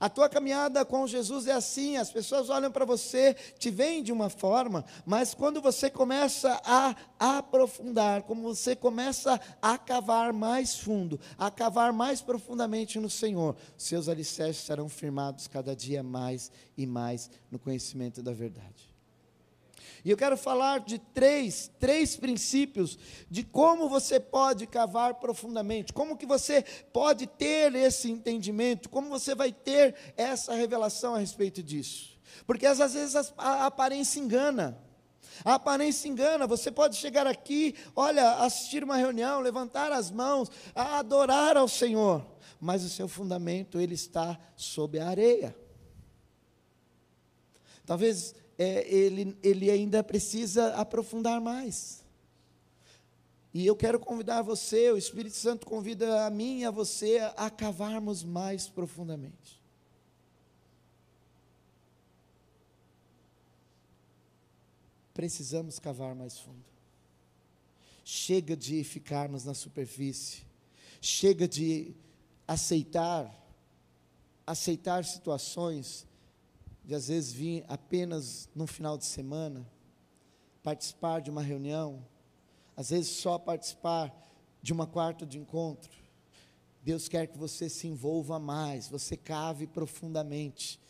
A 0.00 0.08
tua 0.08 0.28
caminhada 0.28 0.84
com 0.84 1.06
Jesus 1.06 1.46
é 1.46 1.52
assim: 1.52 1.96
as 1.96 2.10
pessoas 2.10 2.50
olham 2.50 2.70
para 2.70 2.84
você, 2.84 3.34
te 3.58 3.70
veem 3.70 4.02
de 4.02 4.12
uma 4.12 4.28
forma, 4.28 4.84
mas 5.06 5.34
quando 5.34 5.60
você 5.60 5.90
começa 5.90 6.60
a 6.64 6.94
aprofundar, 7.18 8.22
como 8.22 8.42
você 8.42 8.74
começa 8.76 9.40
a 9.60 9.78
cavar 9.78 10.32
mais 10.32 10.76
fundo, 10.76 11.18
a 11.36 11.50
cavar 11.50 11.92
mais 11.92 12.20
profundamente 12.20 12.98
no 12.98 13.10
Senhor, 13.10 13.56
seus 13.76 14.08
alicerces 14.08 14.64
serão 14.64 14.88
firmados 14.88 15.46
cada 15.46 15.74
dia 15.74 16.02
mais 16.02 16.50
e 16.76 16.86
mais 16.86 17.30
no 17.50 17.58
conhecimento 17.58 18.22
da 18.22 18.32
verdade. 18.32 18.97
E 20.04 20.10
eu 20.10 20.16
quero 20.16 20.36
falar 20.36 20.80
de 20.80 20.98
três, 20.98 21.70
três 21.78 22.16
princípios 22.16 22.98
de 23.30 23.42
como 23.42 23.88
você 23.88 24.20
pode 24.20 24.66
cavar 24.66 25.14
profundamente, 25.14 25.92
como 25.92 26.16
que 26.16 26.26
você 26.26 26.64
pode 26.92 27.26
ter 27.26 27.74
esse 27.74 28.10
entendimento, 28.10 28.88
como 28.88 29.08
você 29.08 29.34
vai 29.34 29.52
ter 29.52 29.94
essa 30.16 30.54
revelação 30.54 31.14
a 31.14 31.18
respeito 31.18 31.62
disso. 31.62 32.18
Porque 32.46 32.66
às 32.66 32.78
vezes 32.78 33.32
a 33.36 33.66
aparência 33.66 34.20
engana. 34.20 34.78
A 35.44 35.54
aparência 35.54 36.08
engana, 36.08 36.46
você 36.46 36.70
pode 36.70 36.96
chegar 36.96 37.26
aqui, 37.26 37.74
olha, 37.94 38.36
assistir 38.38 38.82
uma 38.82 38.96
reunião, 38.96 39.40
levantar 39.40 39.92
as 39.92 40.10
mãos, 40.10 40.50
adorar 40.74 41.56
ao 41.56 41.68
Senhor, 41.68 42.26
mas 42.60 42.82
o 42.82 42.88
seu 42.88 43.06
fundamento 43.06 43.80
ele 43.80 43.94
está 43.94 44.38
sob 44.56 44.98
a 44.98 45.08
areia. 45.08 45.54
Talvez 47.86 48.34
é, 48.58 48.92
ele, 48.92 49.38
ele 49.42 49.70
ainda 49.70 50.02
precisa 50.02 50.74
aprofundar 50.74 51.40
mais. 51.40 52.04
E 53.54 53.64
eu 53.64 53.76
quero 53.76 53.98
convidar 53.98 54.42
você, 54.42 54.90
o 54.90 54.98
Espírito 54.98 55.36
Santo 55.36 55.66
convida 55.66 56.26
a 56.26 56.30
mim 56.30 56.60
e 56.60 56.64
a 56.64 56.70
você 56.70 57.18
a 57.36 57.48
cavarmos 57.48 58.22
mais 58.22 58.68
profundamente. 58.68 59.58
Precisamos 65.14 65.78
cavar 65.78 66.14
mais 66.14 66.38
fundo. 66.38 66.64
Chega 68.04 68.56
de 68.56 68.84
ficarmos 68.84 69.44
na 69.44 69.54
superfície. 69.54 70.42
Chega 71.00 71.48
de 71.48 71.94
aceitar 72.46 73.38
aceitar 74.48 75.04
situações 75.04 76.06
de 76.88 76.94
às 76.94 77.08
vezes 77.08 77.30
vir 77.30 77.66
apenas 77.68 78.48
no 78.54 78.66
final 78.66 78.96
de 78.96 79.04
semana, 79.04 79.70
participar 80.62 81.20
de 81.20 81.28
uma 81.28 81.42
reunião, 81.42 82.02
às 82.74 82.88
vezes 82.88 83.10
só 83.10 83.38
participar 83.38 84.10
de 84.62 84.72
uma 84.72 84.86
quarta 84.86 85.26
de 85.26 85.36
encontro. 85.36 85.92
Deus 86.82 87.06
quer 87.06 87.26
que 87.26 87.36
você 87.36 87.68
se 87.68 87.86
envolva 87.86 88.38
mais, 88.38 88.88
você 88.88 89.18
cave 89.18 89.66
profundamente, 89.66 90.80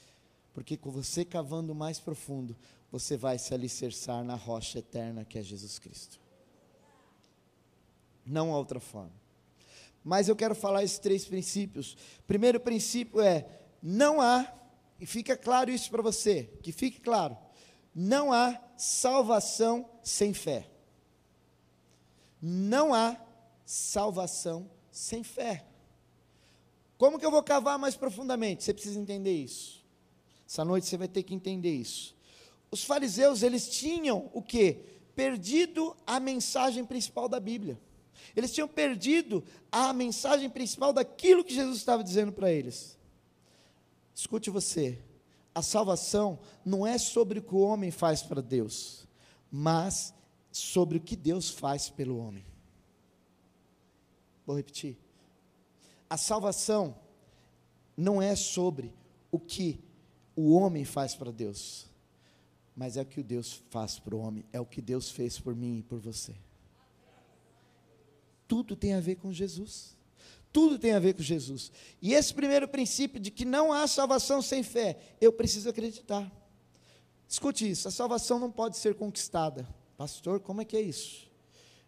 porque 0.55 0.77
com 0.77 0.89
você 0.89 1.25
cavando 1.25 1.75
mais 1.75 1.99
profundo, 1.99 2.57
você 2.93 3.17
vai 3.17 3.37
se 3.37 3.53
alicerçar 3.53 4.23
na 4.23 4.37
rocha 4.37 4.79
eterna 4.79 5.25
que 5.25 5.37
é 5.37 5.43
Jesus 5.43 5.81
Cristo. 5.81 6.21
Não 8.25 8.55
há 8.55 8.57
outra 8.57 8.79
forma. 8.79 9.11
Mas 10.05 10.29
eu 10.29 10.37
quero 10.37 10.55
falar 10.55 10.85
esses 10.85 11.01
três 11.01 11.25
princípios. 11.25 11.97
Primeiro 12.25 12.61
princípio 12.61 13.21
é: 13.21 13.45
não 13.83 14.21
há, 14.21 14.55
e 15.01 15.07
fica 15.07 15.37
claro 15.37 15.71
isso 15.71 15.91
para 15.91 16.03
você, 16.03 16.51
que 16.63 16.73
fique 16.73 17.01
claro, 17.01 17.37
não 17.95 18.33
há 18.33 18.61
salvação 18.77 19.89
sem 20.03 20.35
fé. 20.35 20.69
Não 22.41 22.95
há 22.95 23.17
salvação 23.65 24.71
sem 24.91 25.23
fé. 25.23 25.65
Como 26.97 27.19
que 27.19 27.25
eu 27.25 27.31
vou 27.31 27.43
cavar 27.43 27.79
mais 27.79 27.97
profundamente? 27.97 28.65
Você 28.65 28.75
precisa 28.75 28.99
entender 28.99 29.33
isso. 29.33 29.85
Essa 30.49 30.65
noite 30.65 30.87
você 30.87 30.97
vai 30.97 31.09
ter 31.09 31.23
que 31.23 31.35
entender 31.35 31.75
isso. 31.75 32.17
Os 32.71 32.83
fariseus, 32.85 33.43
eles 33.43 33.69
tinham 33.69 34.31
o 34.33 34.43
que? 34.43 34.79
Perdido 35.15 35.97
a 36.07 36.19
mensagem 36.19 36.85
principal 36.85 37.29
da 37.29 37.39
Bíblia. 37.39 37.79
Eles 38.35 38.53
tinham 38.53 38.69
perdido 38.69 39.45
a 39.71 39.93
mensagem 39.93 40.51
principal 40.51 40.93
daquilo 40.93 41.45
que 41.45 41.55
Jesus 41.55 41.79
estava 41.79 42.03
dizendo 42.03 42.33
para 42.33 42.53
eles. 42.53 42.98
Escute 44.19 44.51
você, 44.51 45.01
a 45.55 45.63
salvação 45.63 46.41
não 46.65 46.85
é 46.85 46.99
sobre 46.99 47.39
o 47.39 47.43
que 47.43 47.55
o 47.55 47.61
homem 47.61 47.93
faz 47.93 48.21
para 48.21 48.43
Deus, 48.43 49.07
mas 49.49 50.13
sobre 50.51 50.99
o 50.99 51.01
que 51.01 51.15
Deus 51.15 51.51
faz 51.51 51.89
pelo 51.89 52.19
homem. 52.19 52.45
Vou 54.45 54.57
repetir. 54.57 54.99
A 56.11 56.17
salvação 56.17 56.99
não 57.97 58.21
é 58.21 58.35
sobre 58.35 58.93
o 59.31 59.39
que 59.39 59.81
o 60.35 60.53
homem 60.53 60.85
faz 60.85 61.15
para 61.15 61.31
Deus, 61.31 61.87
mas 62.75 62.97
é 62.97 63.03
o 63.03 63.07
que 63.07 63.23
Deus 63.23 63.63
faz 63.71 64.01
para 64.01 64.17
o 64.17 64.19
homem, 64.19 64.45
é 64.53 64.61
o 64.61 64.67
que 64.67 64.83
Deus 64.83 65.13
fez 65.13 65.39
por 65.39 65.55
mim 65.55 65.79
e 65.79 65.83
por 65.85 66.01
você. 66.01 66.35
Tudo 68.49 68.75
tem 68.75 68.95
a 68.95 69.01
ver 69.01 69.15
com 69.15 69.33
Jesus. 69.33 69.97
Tudo 70.59 70.77
tem 70.77 70.93
a 70.93 70.99
ver 70.99 71.15
com 71.15 71.23
Jesus. 71.23 71.71
E 72.03 72.13
esse 72.13 72.35
primeiro 72.35 72.67
princípio 72.67 73.21
de 73.21 73.31
que 73.31 73.45
não 73.45 73.73
há 73.73 73.87
salvação 73.87 74.43
sem 74.43 74.65
fé, 74.65 74.99
eu 75.21 75.33
preciso 75.33 75.69
acreditar. 75.69 76.29
Escute 77.29 77.71
isso: 77.71 77.87
a 77.87 77.93
salvação 77.93 78.41
não 78.41 78.51
pode 78.51 78.77
ser 78.77 78.97
conquistada. 78.97 79.65
Pastor, 79.97 80.41
como 80.41 80.61
é 80.61 80.65
que 80.65 80.77
é 80.77 80.81
isso? 80.81 81.31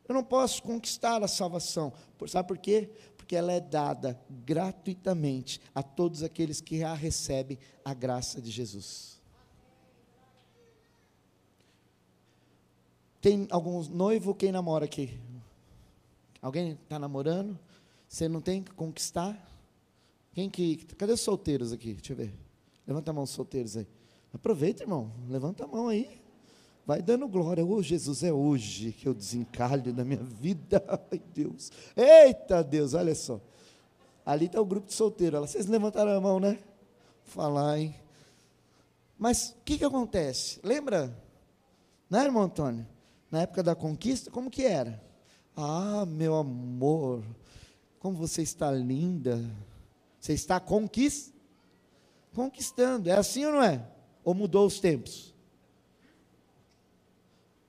Eu 0.09 0.15
não 0.15 0.23
posso 0.23 0.63
conquistar 0.63 1.21
a 1.21 1.27
salvação. 1.27 1.93
Sabe 2.29 2.47
por 2.47 2.59
quê? 2.59 2.89
Porque 3.17 3.35
ela 3.35 3.51
é 3.51 3.59
dada 3.59 4.17
gratuitamente 4.47 5.61
a 5.75 5.83
todos 5.83 6.23
aqueles 6.23 6.61
que 6.61 6.85
a 6.85 6.95
recebem 6.95 7.59
a 7.85 7.93
graça 7.93 8.41
de 8.41 8.53
Jesus. 8.53 9.21
Tem 13.21 13.49
algum 13.51 13.83
noivo, 13.89 14.33
quem 14.33 14.53
namora 14.53 14.85
aqui? 14.85 15.19
Alguém 16.41 16.79
está 16.85 17.01
namorando? 17.01 17.59
Você 18.11 18.29
não 18.29 18.41
tem 18.41 18.61
que 18.61 18.73
conquistar? 18.73 19.39
Quem 20.33 20.51
que. 20.51 20.79
Cadê 20.97 21.13
os 21.13 21.21
solteiros 21.21 21.73
aqui? 21.73 21.95
Deixa 21.95 22.13
eu 22.13 22.17
ver. 22.17 22.35
Levanta 22.85 23.13
a 23.13 23.15
mão, 23.15 23.23
os 23.23 23.31
solteiros 23.31 23.77
aí. 23.77 23.87
Aproveita, 24.35 24.83
irmão. 24.83 25.13
Levanta 25.29 25.63
a 25.63 25.67
mão 25.69 25.87
aí. 25.87 26.21
Vai 26.85 27.01
dando 27.01 27.29
glória. 27.29 27.65
Ô, 27.65 27.75
oh, 27.75 27.83
Jesus, 27.83 28.25
é 28.25 28.33
hoje 28.33 28.91
que 28.91 29.07
eu 29.07 29.15
desencalho 29.15 29.95
na 29.95 30.05
minha 30.05 30.25
vida. 30.25 30.83
Ai, 31.13 31.23
Deus. 31.33 31.71
Eita, 31.97 32.65
Deus, 32.65 32.95
olha 32.95 33.15
só. 33.15 33.41
Ali 34.27 34.47
está 34.47 34.61
o 34.61 34.67
grupo 34.67 34.89
de 34.89 34.95
solteiros. 34.95 35.49
Vocês 35.49 35.67
levantaram 35.67 36.11
a 36.11 36.21
mão, 36.21 36.41
né? 36.41 36.59
Falar, 37.23 37.79
hein? 37.79 37.95
Mas 39.17 39.51
o 39.51 39.65
que, 39.65 39.79
que 39.79 39.85
acontece? 39.85 40.59
Lembra? 40.65 41.17
Né, 42.11 42.25
irmão 42.25 42.43
Antônio? 42.43 42.85
Na 43.31 43.43
época 43.43 43.63
da 43.63 43.77
conquista, 43.77 44.33
como 44.33 44.51
que 44.51 44.65
era? 44.65 45.01
Ah, 45.57 46.05
meu 46.05 46.35
amor, 46.35 47.23
como 48.01 48.17
você 48.17 48.43
está 48.43 48.73
linda. 48.73 49.39
Você 50.19 50.33
está 50.33 50.59
conquist... 50.59 51.33
conquistando. 52.35 53.09
É 53.09 53.13
assim 53.13 53.45
ou 53.45 53.53
não 53.53 53.63
é? 53.63 53.87
Ou 54.25 54.35
mudou 54.35 54.67
os 54.67 54.81
tempos? 54.81 55.33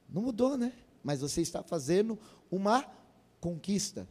Não 0.09 0.23
mudou, 0.23 0.57
né? 0.57 0.73
Mas 1.03 1.21
você 1.21 1.41
está 1.41 1.61
fazendo 1.61 2.17
uma 2.49 2.85
conquista. 3.39 4.07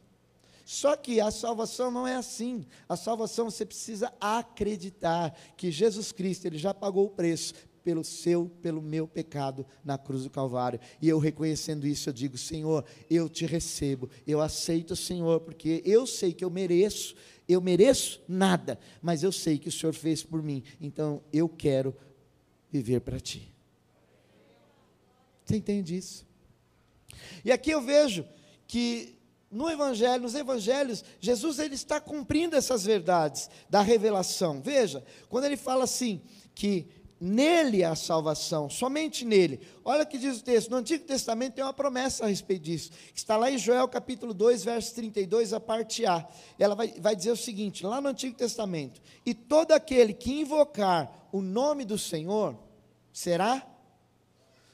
Só 0.64 0.94
que 0.94 1.20
a 1.20 1.30
salvação 1.30 1.90
não 1.90 2.06
é 2.06 2.14
assim. 2.14 2.66
A 2.88 2.96
salvação 2.96 3.50
você 3.50 3.64
precisa 3.66 4.12
acreditar 4.20 5.34
que 5.56 5.70
Jesus 5.70 6.12
Cristo 6.12 6.44
ele 6.44 6.58
já 6.58 6.72
pagou 6.72 7.06
o 7.06 7.10
preço 7.10 7.54
pelo 7.90 8.04
seu, 8.04 8.48
pelo 8.62 8.80
meu 8.80 9.04
pecado 9.04 9.66
na 9.84 9.98
cruz 9.98 10.22
do 10.22 10.30
Calvário. 10.30 10.78
E 11.02 11.08
eu 11.08 11.18
reconhecendo 11.18 11.88
isso, 11.88 12.08
eu 12.08 12.12
digo: 12.12 12.38
Senhor, 12.38 12.84
eu 13.10 13.28
te 13.28 13.44
recebo, 13.44 14.08
eu 14.24 14.40
aceito, 14.40 14.94
Senhor, 14.94 15.40
porque 15.40 15.82
eu 15.84 16.06
sei 16.06 16.32
que 16.32 16.44
eu 16.44 16.50
mereço, 16.50 17.16
eu 17.48 17.60
mereço 17.60 18.22
nada, 18.28 18.78
mas 19.02 19.24
eu 19.24 19.32
sei 19.32 19.58
que 19.58 19.68
o 19.68 19.72
Senhor 19.72 19.92
fez 19.92 20.22
por 20.22 20.40
mim, 20.40 20.62
então 20.80 21.20
eu 21.32 21.48
quero 21.48 21.92
viver 22.70 23.00
para 23.00 23.18
ti. 23.18 23.52
Você 25.44 25.56
entende 25.56 25.96
isso? 25.96 26.24
E 27.44 27.50
aqui 27.50 27.72
eu 27.72 27.82
vejo 27.82 28.24
que 28.68 29.18
no 29.50 29.68
evangelho, 29.68 30.22
nos 30.22 30.36
evangelhos, 30.36 31.04
Jesus 31.18 31.58
ele 31.58 31.74
está 31.74 32.00
cumprindo 32.00 32.54
essas 32.54 32.84
verdades 32.84 33.50
da 33.68 33.82
revelação. 33.82 34.62
Veja, 34.62 35.04
quando 35.28 35.46
ele 35.46 35.56
fala 35.56 35.82
assim 35.82 36.22
que 36.54 36.86
Nele 37.20 37.84
há 37.84 37.94
salvação, 37.94 38.70
somente 38.70 39.26
nele. 39.26 39.60
Olha 39.84 40.04
o 40.04 40.06
que 40.06 40.16
diz 40.16 40.38
o 40.38 40.42
texto. 40.42 40.70
No 40.70 40.78
Antigo 40.78 41.04
Testamento 41.04 41.52
tem 41.52 41.62
uma 41.62 41.72
promessa 41.74 42.24
a 42.24 42.28
respeito 42.28 42.62
disso. 42.62 42.90
Está 43.14 43.36
lá 43.36 43.50
em 43.50 43.58
Joel 43.58 43.86
capítulo 43.88 44.32
2, 44.32 44.64
verso 44.64 44.94
32, 44.94 45.52
a 45.52 45.60
parte 45.60 46.06
A. 46.06 46.26
Ela 46.58 46.74
vai, 46.74 46.94
vai 46.98 47.14
dizer 47.14 47.30
o 47.30 47.36
seguinte: 47.36 47.84
lá 47.84 48.00
no 48.00 48.08
Antigo 48.08 48.34
Testamento: 48.34 49.02
E 49.26 49.34
todo 49.34 49.72
aquele 49.72 50.14
que 50.14 50.32
invocar 50.32 51.28
o 51.30 51.42
nome 51.42 51.84
do 51.84 51.98
Senhor 51.98 52.56
será. 53.12 53.66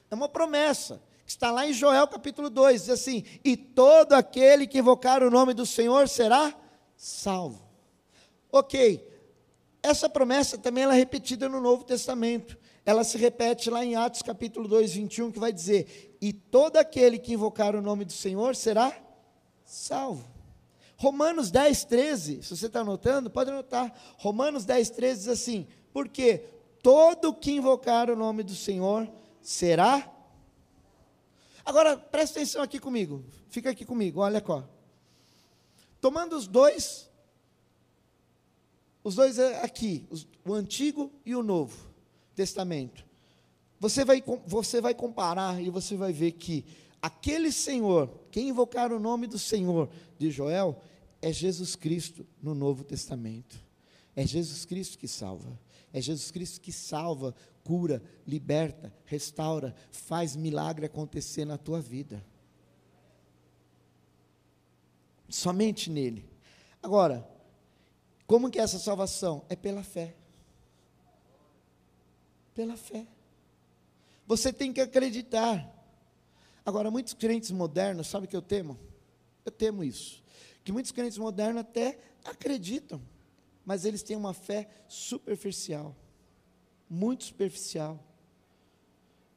É 0.08 0.14
uma 0.14 0.28
promessa. 0.28 1.02
Está 1.26 1.50
lá 1.50 1.66
em 1.66 1.72
Joel 1.72 2.06
capítulo 2.06 2.48
2, 2.48 2.82
diz 2.82 2.90
assim: 2.90 3.24
E 3.44 3.56
todo 3.56 4.12
aquele 4.12 4.68
que 4.68 4.78
invocar 4.78 5.20
o 5.20 5.30
nome 5.32 5.52
do 5.52 5.66
Senhor 5.66 6.08
será 6.08 6.54
salvo. 6.96 7.60
Ok, 8.52 9.04
essa 9.86 10.08
promessa 10.08 10.58
também 10.58 10.84
ela 10.84 10.94
é 10.94 10.98
repetida 10.98 11.48
no 11.48 11.60
Novo 11.60 11.84
Testamento. 11.84 12.58
Ela 12.84 13.04
se 13.04 13.16
repete 13.16 13.70
lá 13.70 13.84
em 13.84 13.94
Atos 13.94 14.22
capítulo 14.22 14.66
2, 14.66 14.94
21, 14.94 15.30
que 15.30 15.38
vai 15.38 15.52
dizer: 15.52 16.16
E 16.20 16.32
todo 16.32 16.76
aquele 16.76 17.18
que 17.18 17.32
invocar 17.32 17.74
o 17.76 17.82
nome 17.82 18.04
do 18.04 18.12
Senhor 18.12 18.56
será 18.56 18.96
salvo. 19.64 20.24
Romanos 20.96 21.50
10, 21.50 21.84
13, 21.84 22.42
se 22.42 22.56
você 22.56 22.66
está 22.66 22.80
anotando, 22.80 23.30
pode 23.30 23.50
anotar. 23.50 23.92
Romanos 24.18 24.64
10, 24.64 24.90
13 24.90 25.18
diz 25.20 25.28
assim: 25.28 25.66
Porque 25.92 26.44
todo 26.82 27.34
que 27.34 27.52
invocar 27.52 28.10
o 28.10 28.16
nome 28.16 28.42
do 28.42 28.54
Senhor 28.54 29.08
será. 29.40 30.12
Agora, 31.64 31.96
presta 31.96 32.38
atenção 32.38 32.62
aqui 32.62 32.78
comigo, 32.78 33.24
fica 33.50 33.70
aqui 33.70 33.84
comigo, 33.84 34.20
olha 34.20 34.38
aqui. 34.38 34.64
Tomando 36.00 36.36
os 36.36 36.46
dois 36.46 37.05
os 39.06 39.14
dois 39.14 39.38
é 39.38 39.62
aqui, 39.62 40.04
o 40.44 40.52
Antigo 40.52 41.12
e 41.24 41.36
o 41.36 41.40
Novo 41.40 41.76
Testamento. 42.34 43.06
Você 43.78 44.04
vai, 44.04 44.20
você 44.44 44.80
vai 44.80 44.96
comparar 44.96 45.62
e 45.62 45.70
você 45.70 45.94
vai 45.94 46.12
ver 46.12 46.32
que 46.32 46.64
aquele 47.00 47.52
Senhor, 47.52 48.10
quem 48.32 48.48
invocar 48.48 48.92
o 48.92 48.98
nome 48.98 49.28
do 49.28 49.38
Senhor 49.38 49.88
de 50.18 50.28
Joel, 50.28 50.82
é 51.22 51.32
Jesus 51.32 51.76
Cristo 51.76 52.26
no 52.42 52.52
Novo 52.52 52.82
Testamento. 52.82 53.56
É 54.16 54.26
Jesus 54.26 54.64
Cristo 54.64 54.98
que 54.98 55.06
salva. 55.06 55.56
É 55.92 56.00
Jesus 56.00 56.32
Cristo 56.32 56.60
que 56.60 56.72
salva 56.72 57.32
cura, 57.62 58.02
liberta, 58.26 58.92
restaura, 59.04 59.72
faz 59.92 60.34
milagre 60.34 60.84
acontecer 60.84 61.44
na 61.44 61.56
tua 61.56 61.80
vida. 61.80 62.26
Somente 65.28 65.90
nele. 65.90 66.28
Agora, 66.82 67.35
como 68.26 68.50
que 68.50 68.58
é 68.58 68.62
essa 68.62 68.78
salvação? 68.78 69.44
É 69.48 69.56
pela 69.56 69.82
fé. 69.82 70.14
Pela 72.54 72.76
fé. 72.76 73.06
Você 74.26 74.52
tem 74.52 74.72
que 74.72 74.80
acreditar. 74.80 75.72
Agora, 76.64 76.90
muitos 76.90 77.14
crentes 77.14 77.50
modernos, 77.50 78.08
sabe 78.08 78.26
o 78.26 78.28
que 78.28 78.36
eu 78.36 78.42
temo? 78.42 78.78
Eu 79.44 79.52
temo 79.52 79.84
isso. 79.84 80.22
Que 80.64 80.72
muitos 80.72 80.90
crentes 80.90 81.18
modernos 81.18 81.60
até 81.60 81.98
acreditam, 82.24 83.00
mas 83.64 83.84
eles 83.84 84.02
têm 84.02 84.16
uma 84.16 84.34
fé 84.34 84.68
superficial 84.88 85.94
muito 86.88 87.24
superficial. 87.24 88.02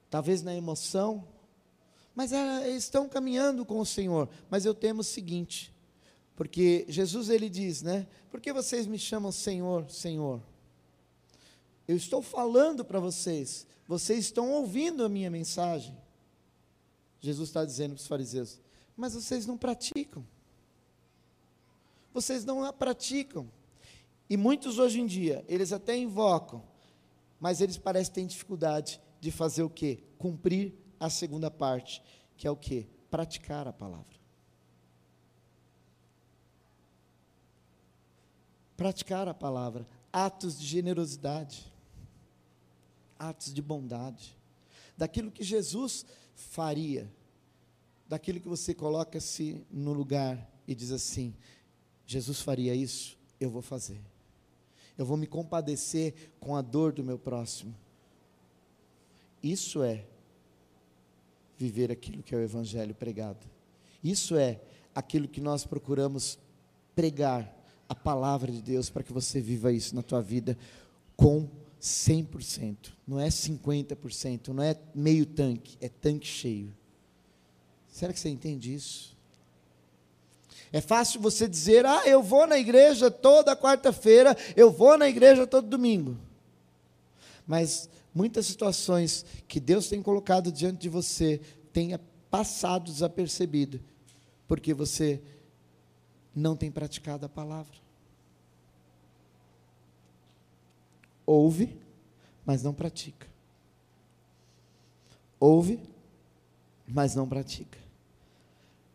Talvez 0.09 0.41
na 0.41 0.55
emoção, 0.55 1.27
mas 2.15 2.31
é, 2.31 2.69
estão 2.71 3.07
caminhando 3.07 3.65
com 3.65 3.79
o 3.79 3.85
Senhor. 3.85 4.29
Mas 4.49 4.65
eu 4.65 4.73
temo 4.73 5.01
o 5.01 5.03
seguinte, 5.03 5.73
porque 6.39 6.85
Jesus 6.87 7.27
ele 7.27 7.49
diz, 7.49 7.81
né? 7.81 8.07
Por 8.31 8.39
que 8.39 8.53
vocês 8.53 8.87
me 8.87 8.97
chamam 8.97 9.29
Senhor, 9.29 9.91
Senhor? 9.91 10.41
Eu 11.85 11.97
estou 11.97 12.21
falando 12.21 12.85
para 12.85 12.97
vocês, 12.97 13.67
vocês 13.85 14.19
estão 14.19 14.49
ouvindo 14.49 15.03
a 15.03 15.09
minha 15.09 15.29
mensagem. 15.29 15.97
Jesus 17.19 17.49
está 17.49 17.65
dizendo 17.65 17.93
para 17.93 17.99
os 17.99 18.07
fariseus, 18.07 18.57
mas 18.95 19.15
vocês 19.15 19.45
não 19.45 19.57
praticam. 19.57 20.25
Vocês 22.13 22.45
não 22.45 22.63
a 22.63 22.71
praticam. 22.71 23.51
E 24.29 24.37
muitos 24.37 24.79
hoje 24.79 25.01
em 25.01 25.05
dia, 25.05 25.43
eles 25.45 25.73
até 25.73 25.97
invocam, 25.97 26.63
mas 27.37 27.59
eles 27.59 27.77
parecem 27.77 28.13
ter 28.13 28.25
dificuldade 28.25 29.01
de 29.19 29.29
fazer 29.29 29.63
o 29.63 29.69
quê? 29.69 30.05
Cumprir 30.17 30.73
a 30.97 31.09
segunda 31.09 31.51
parte, 31.51 32.01
que 32.37 32.47
é 32.47 32.51
o 32.51 32.55
quê? 32.55 32.87
Praticar 33.11 33.67
a 33.67 33.73
palavra. 33.73 34.18
Praticar 38.79 39.27
a 39.27 39.33
palavra, 39.33 39.85
atos 40.09 40.57
de 40.57 40.65
generosidade, 40.65 41.69
atos 43.17 43.53
de 43.53 43.61
bondade, 43.61 44.37
daquilo 44.95 45.29
que 45.29 45.43
Jesus 45.43 46.05
faria, 46.33 47.11
daquilo 48.07 48.39
que 48.39 48.47
você 48.47 48.73
coloca-se 48.73 49.61
no 49.69 49.91
lugar 49.91 50.49
e 50.65 50.73
diz 50.73 50.91
assim: 50.93 51.35
Jesus 52.05 52.39
faria 52.39 52.73
isso, 52.73 53.17
eu 53.37 53.49
vou 53.49 53.61
fazer. 53.61 53.99
Eu 54.97 55.05
vou 55.05 55.17
me 55.17 55.27
compadecer 55.27 56.31
com 56.39 56.55
a 56.55 56.61
dor 56.61 56.93
do 56.93 57.03
meu 57.03 57.19
próximo. 57.19 57.75
Isso 59.43 59.83
é 59.83 60.05
viver 61.57 61.91
aquilo 61.91 62.23
que 62.23 62.33
é 62.33 62.37
o 62.37 62.41
Evangelho 62.41 62.95
pregado. 62.95 63.45
Isso 64.01 64.37
é 64.37 64.61
aquilo 64.95 65.27
que 65.27 65.41
nós 65.41 65.65
procuramos 65.65 66.39
pregar, 66.95 67.53
a 67.89 67.95
palavra 67.95 68.51
de 68.51 68.61
Deus, 68.61 68.89
para 68.89 69.01
que 69.01 69.11
você 69.11 69.41
viva 69.41 69.73
isso 69.73 69.95
na 69.95 70.03
tua 70.03 70.21
vida 70.21 70.55
com 71.17 71.49
100%. 71.81 72.91
Não 73.07 73.19
é 73.19 73.27
50%, 73.27 74.49
não 74.49 74.63
é 74.63 74.77
meio 74.93 75.25
tanque, 75.25 75.75
é 75.81 75.89
tanque 75.89 76.27
cheio. 76.27 76.71
Será 77.91 78.13
que 78.13 78.19
você 78.19 78.29
entende 78.29 78.73
isso? 78.73 79.17
É 80.71 80.79
fácil 80.79 81.19
você 81.19 81.47
dizer, 81.47 81.85
ah, 81.85 82.03
eu 82.05 82.21
vou 82.21 82.45
na 82.45 82.59
igreja 82.59 83.09
toda 83.09 83.55
quarta-feira, 83.55 84.37
eu 84.55 84.71
vou 84.71 84.97
na 84.97 85.09
igreja 85.09 85.47
todo 85.47 85.67
domingo. 85.67 86.15
Mas 87.47 87.89
muitas 88.13 88.45
situações 88.45 89.25
que 89.47 89.59
Deus 89.59 89.89
tem 89.89 90.03
colocado 90.03 90.51
diante 90.51 90.81
de 90.81 90.89
você 90.89 91.41
tenha 91.73 91.99
passado 92.29 92.91
desapercebido, 92.91 93.79
porque 94.47 94.73
você 94.73 95.19
não 96.39 96.55
tem 96.55 96.71
praticado 96.71 97.25
a 97.25 97.29
palavra. 97.29 97.75
Ouve, 101.25 101.77
mas 102.45 102.63
não 102.63 102.73
pratica. 102.73 103.27
Ouve, 105.39 105.79
mas 106.87 107.13
não 107.13 107.27
pratica. 107.27 107.77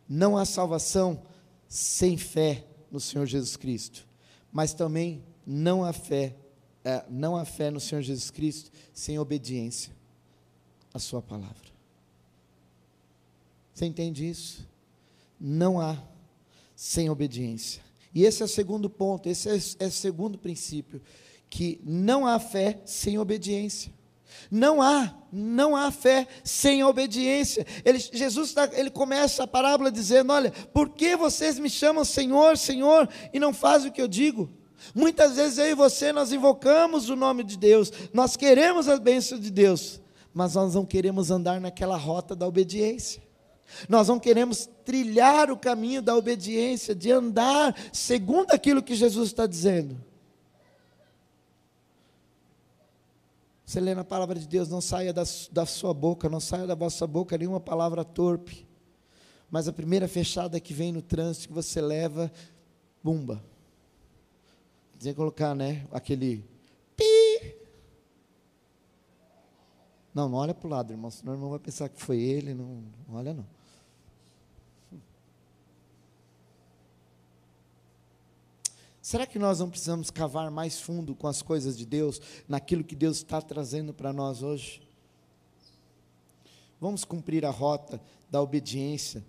Não 0.09 0.37
há 0.37 0.45
salvação 0.45 1.23
sem 1.69 2.17
fé 2.17 2.67
no 2.91 2.99
Senhor 2.99 3.27
Jesus 3.27 3.57
Cristo, 3.57 4.07
mas 4.53 4.75
também 4.75 5.23
não 5.47 5.85
há 5.85 5.93
fé, 5.93 6.35
é, 6.83 7.05
não 7.09 7.37
há 7.37 7.45
fé 7.45 7.71
no 7.71 7.81
Senhor 7.81 8.03
Jesus 8.03 8.31
Cristo 8.31 8.71
sem 8.93 9.19
obediência 9.19 9.93
à 10.93 10.99
Sua 10.99 11.23
palavra. 11.23 11.73
Você 13.73 13.87
entende 13.87 14.29
isso? 14.29 14.69
Não 15.41 15.81
há 15.81 16.01
sem 16.85 17.09
obediência. 17.09 17.83
E 18.15 18.27
esse 18.27 18.43
é 18.43 18.45
o 18.45 18.49
segundo 18.49 18.91
ponto, 18.91 19.27
esse 19.27 19.49
é, 19.49 19.87
é 19.87 19.87
o 19.87 19.91
segundo 19.91 20.37
princípio, 20.37 21.01
que 21.49 21.81
não 21.83 22.27
há 22.27 22.39
fé 22.39 22.83
sem 22.85 23.19
obediência. 23.19 23.91
Não 24.51 24.83
há, 24.83 25.17
não 25.33 25.75
há 25.75 25.91
fé 25.91 26.29
sem 26.45 26.85
obediência. 26.85 27.67
Ele, 27.87 27.99
Jesus 27.99 28.53
tá, 28.53 28.69
ele 28.75 28.91
começa 28.91 29.45
a 29.45 29.47
parábola 29.47 29.91
dizendo: 29.91 30.31
Olha, 30.31 30.51
por 30.75 30.91
que 30.91 31.17
vocês 31.17 31.59
me 31.59 31.71
chamam 31.71 32.05
Senhor, 32.05 32.59
Senhor, 32.59 33.09
e 33.33 33.41
não 33.41 33.55
fazem 33.55 33.89
o 33.91 33.93
que 33.93 34.03
eu 34.03 34.09
digo? 34.09 34.51
Muitas 34.95 35.37
vezes 35.37 35.57
eu 35.57 35.69
e 35.69 35.75
você 35.75 36.13
nós 36.13 36.33
invocamos 36.33 37.09
o 37.09 37.17
nome 37.17 37.45
de 37.45 37.57
Deus, 37.57 37.91
nós 38.13 38.37
queremos 38.37 38.91
a 38.91 38.99
bênção 38.99 39.39
de 39.39 39.51
Deus, 39.51 40.03
mas 40.35 40.55
nós 40.55 40.75
não 40.75 40.85
queremos 40.85 41.31
andar 41.31 41.63
naquela 41.63 41.97
rota 41.97 42.37
da 42.37 42.47
obediência. 42.47 43.24
Nós 43.89 44.09
não 44.09 44.21
queremos 44.21 44.69
trilhar 44.85 45.51
o 45.51 45.57
caminho 45.57 46.01
da 46.01 46.17
obediência, 46.17 46.95
de 46.95 47.11
andar 47.11 47.75
segundo 47.93 48.53
aquilo 48.53 48.83
que 48.83 48.95
Jesus 48.95 49.29
está 49.29 49.47
dizendo. 49.47 49.97
Você 53.65 53.81
lê 53.81 53.95
na 53.95 54.05
palavra 54.05 54.39
de 54.39 54.47
Deus, 54.47 54.69
não 54.69 54.81
saia 54.81 55.13
da, 55.13 55.25
da 55.51 55.67
sua 55.67 55.95
boca, 55.95 56.29
não 56.29 56.39
saia 56.39 56.67
da 56.67 56.75
vossa 56.75 57.07
boca 57.07 57.37
nenhuma 57.37 57.59
palavra 57.59 58.05
torpe. 58.05 58.67
Mas 59.51 59.67
a 59.67 59.73
primeira 59.73 60.07
fechada 60.07 60.61
que 60.61 60.75
vem 60.75 60.93
no 60.93 61.03
trânsito 61.03 61.49
que 61.49 61.55
você 61.55 61.81
leva, 61.81 62.31
bumba. 63.03 63.43
Dizer 64.97 65.15
colocar, 65.15 65.55
né? 65.55 65.87
Aquele 65.91 66.45
pi. 66.97 67.57
Não, 70.15 70.29
não 70.29 70.39
olha 70.39 70.55
para 70.55 70.67
o 70.67 70.71
lado, 70.71 70.93
irmão, 70.93 71.11
senão 71.11 71.33
o 71.33 71.37
irmão 71.37 71.51
vai 71.51 71.59
pensar 71.59 71.89
que 71.89 72.01
foi 72.01 72.21
ele. 72.21 72.55
Não, 72.55 72.85
não 73.09 73.17
olha, 73.17 73.35
não. 73.35 73.54
Será 79.05 79.27
que 79.27 79.39
nós 79.39 79.61
não 79.61 79.69
precisamos 79.69 80.11
cavar 80.11 80.51
mais 80.51 80.81
fundo 80.81 81.15
com 81.15 81.27
as 81.27 81.43
coisas 81.43 81.77
de 81.77 81.85
Deus, 81.85 82.19
naquilo 82.49 82.83
que 82.83 82.97
Deus 82.97 83.19
está 83.19 83.39
trazendo 83.39 83.93
para 83.93 84.15
nós 84.15 84.43
hoje? 84.43 84.81
Vamos 86.81 87.05
cumprir 87.05 87.45
a 87.45 87.51
rota 87.51 88.01
da 88.31 88.41
obediência. 88.41 89.23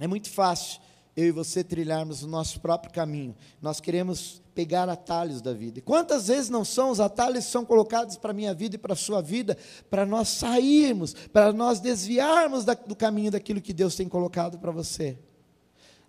É 0.00 0.06
muito 0.06 0.30
fácil 0.30 0.80
eu 1.14 1.26
e 1.26 1.30
você 1.30 1.62
trilharmos 1.62 2.22
o 2.22 2.26
nosso 2.26 2.60
próprio 2.60 2.90
caminho. 2.90 3.36
Nós 3.60 3.78
queremos 3.78 4.40
pegar 4.54 4.88
atalhos 4.88 5.42
da 5.42 5.52
vida. 5.52 5.80
E 5.80 5.82
quantas 5.82 6.28
vezes 6.28 6.48
não 6.48 6.64
são 6.64 6.88
os 6.88 6.98
atalhos 6.98 7.44
que 7.44 7.50
são 7.50 7.66
colocados 7.66 8.16
para 8.16 8.30
a 8.30 8.34
minha 8.34 8.54
vida 8.54 8.76
e 8.76 8.78
para 8.78 8.94
a 8.94 8.96
sua 8.96 9.20
vida, 9.20 9.58
para 9.90 10.06
nós 10.06 10.28
sairmos, 10.28 11.12
para 11.30 11.52
nós 11.52 11.78
desviarmos 11.78 12.64
da, 12.64 12.72
do 12.72 12.96
caminho 12.96 13.32
daquilo 13.32 13.60
que 13.60 13.74
Deus 13.74 13.94
tem 13.94 14.08
colocado 14.08 14.58
para 14.58 14.72
você? 14.72 15.18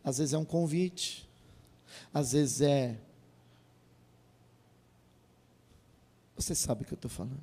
Às 0.01 0.19
vezes 0.19 0.33
é 0.33 0.37
um 0.37 0.45
convite, 0.45 1.28
às 2.13 2.31
vezes 2.31 2.61
é. 2.61 2.99
Você 6.35 6.55
sabe 6.55 6.83
o 6.83 6.85
que 6.85 6.93
eu 6.93 6.95
estou 6.97 7.11
falando. 7.11 7.41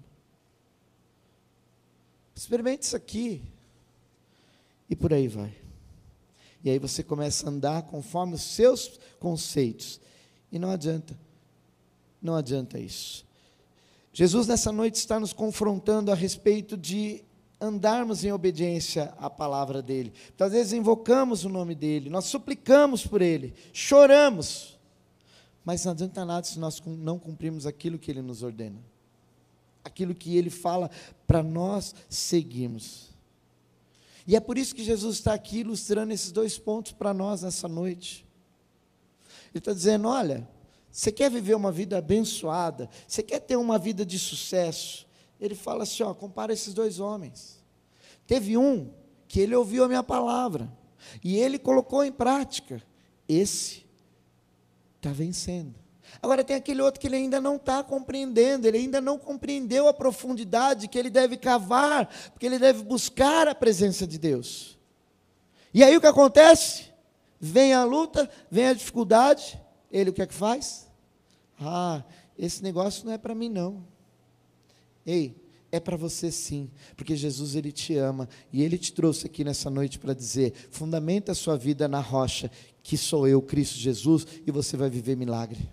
Experimente 2.34 2.82
isso 2.82 2.96
aqui. 2.96 3.42
E 4.88 4.94
por 4.94 5.12
aí 5.12 5.28
vai. 5.28 5.54
E 6.62 6.70
aí 6.70 6.78
você 6.78 7.02
começa 7.02 7.46
a 7.46 7.50
andar 7.50 7.82
conforme 7.82 8.34
os 8.34 8.42
seus 8.42 8.98
conceitos. 9.18 10.00
E 10.50 10.58
não 10.58 10.70
adianta. 10.70 11.18
Não 12.20 12.34
adianta 12.34 12.78
isso. 12.78 13.26
Jesus 14.12 14.46
nessa 14.46 14.72
noite 14.72 14.94
está 14.94 15.20
nos 15.20 15.32
confrontando 15.32 16.10
a 16.10 16.14
respeito 16.14 16.76
de 16.76 17.22
andarmos 17.60 18.24
em 18.24 18.32
obediência 18.32 19.14
à 19.18 19.30
palavra 19.30 19.82
dele. 19.82 20.12
Então, 20.34 20.46
às 20.46 20.52
vezes 20.52 20.72
invocamos 20.72 21.44
o 21.44 21.48
nome 21.48 21.74
dele, 21.74 22.10
nós 22.10 22.26
suplicamos 22.26 23.06
por 23.06 23.22
ele, 23.22 23.54
choramos, 23.72 24.78
mas 25.64 25.84
não 25.84 25.92
adianta 25.92 26.24
nada 26.24 26.46
se 26.46 26.58
nós 26.58 26.82
não 26.84 27.18
cumprirmos 27.18 27.66
aquilo 27.66 27.98
que 27.98 28.10
ele 28.10 28.22
nos 28.22 28.42
ordena, 28.42 28.78
aquilo 29.82 30.14
que 30.14 30.36
ele 30.36 30.50
fala 30.50 30.90
para 31.26 31.42
nós 31.42 31.94
seguirmos. 32.08 33.10
E 34.26 34.34
é 34.34 34.40
por 34.40 34.58
isso 34.58 34.74
que 34.74 34.84
Jesus 34.84 35.16
está 35.16 35.34
aqui 35.34 35.58
ilustrando 35.58 36.12
esses 36.12 36.32
dois 36.32 36.58
pontos 36.58 36.92
para 36.92 37.14
nós 37.14 37.42
nessa 37.42 37.68
noite. 37.68 38.26
Ele 39.50 39.58
está 39.58 39.72
dizendo: 39.72 40.08
olha, 40.08 40.46
você 40.90 41.12
quer 41.12 41.30
viver 41.30 41.54
uma 41.54 41.70
vida 41.70 41.98
abençoada, 41.98 42.90
você 43.06 43.22
quer 43.22 43.40
ter 43.40 43.56
uma 43.56 43.78
vida 43.78 44.04
de 44.04 44.18
sucesso, 44.18 45.05
ele 45.40 45.54
fala 45.54 45.82
assim: 45.82 46.02
ó, 46.02 46.14
compara 46.14 46.52
esses 46.52 46.74
dois 46.74 47.00
homens. 47.00 47.62
Teve 48.26 48.56
um 48.56 48.92
que 49.28 49.40
ele 49.40 49.54
ouviu 49.54 49.84
a 49.84 49.88
minha 49.88 50.02
palavra 50.02 50.70
e 51.22 51.36
ele 51.36 51.58
colocou 51.58 52.04
em 52.04 52.12
prática. 52.12 52.82
Esse 53.28 53.84
está 54.96 55.12
vencendo. 55.12 55.74
Agora 56.22 56.42
tem 56.42 56.56
aquele 56.56 56.80
outro 56.80 57.00
que 57.00 57.06
ele 57.06 57.16
ainda 57.16 57.40
não 57.40 57.56
está 57.56 57.82
compreendendo, 57.82 58.66
ele 58.66 58.78
ainda 58.78 59.00
não 59.00 59.18
compreendeu 59.18 59.86
a 59.88 59.94
profundidade 59.94 60.88
que 60.88 60.98
ele 60.98 61.10
deve 61.10 61.36
cavar, 61.36 62.08
porque 62.32 62.46
ele 62.46 62.58
deve 62.58 62.82
buscar 62.82 63.48
a 63.48 63.54
presença 63.54 64.06
de 64.06 64.18
Deus. 64.18 64.78
E 65.74 65.84
aí 65.84 65.96
o 65.96 66.00
que 66.00 66.06
acontece? 66.06 66.86
Vem 67.38 67.74
a 67.74 67.84
luta, 67.84 68.30
vem 68.50 68.68
a 68.68 68.72
dificuldade, 68.72 69.60
ele 69.90 70.10
o 70.10 70.12
que 70.12 70.22
é 70.22 70.26
que 70.26 70.34
faz? 70.34 70.88
Ah, 71.60 72.02
esse 72.38 72.62
negócio 72.62 73.04
não 73.04 73.12
é 73.12 73.18
para 73.18 73.34
mim 73.34 73.48
não. 73.48 73.84
Ei, 75.06 75.36
é 75.70 75.78
para 75.78 75.96
você 75.96 76.30
sim, 76.32 76.70
porque 76.96 77.14
Jesus 77.14 77.54
ele 77.54 77.70
te 77.70 77.96
ama 77.96 78.28
e 78.52 78.62
ele 78.62 78.78
te 78.78 78.92
trouxe 78.92 79.26
aqui 79.26 79.44
nessa 79.44 79.70
noite 79.70 79.98
para 79.98 80.14
dizer: 80.14 80.52
fundamenta 80.70 81.32
a 81.32 81.34
sua 81.34 81.56
vida 81.56 81.86
na 81.86 82.00
rocha, 82.00 82.50
que 82.82 82.96
sou 82.96 83.26
eu, 83.26 83.40
Cristo 83.40 83.76
Jesus, 83.76 84.26
e 84.46 84.50
você 84.50 84.76
vai 84.76 84.90
viver 84.90 85.16
milagre. 85.16 85.68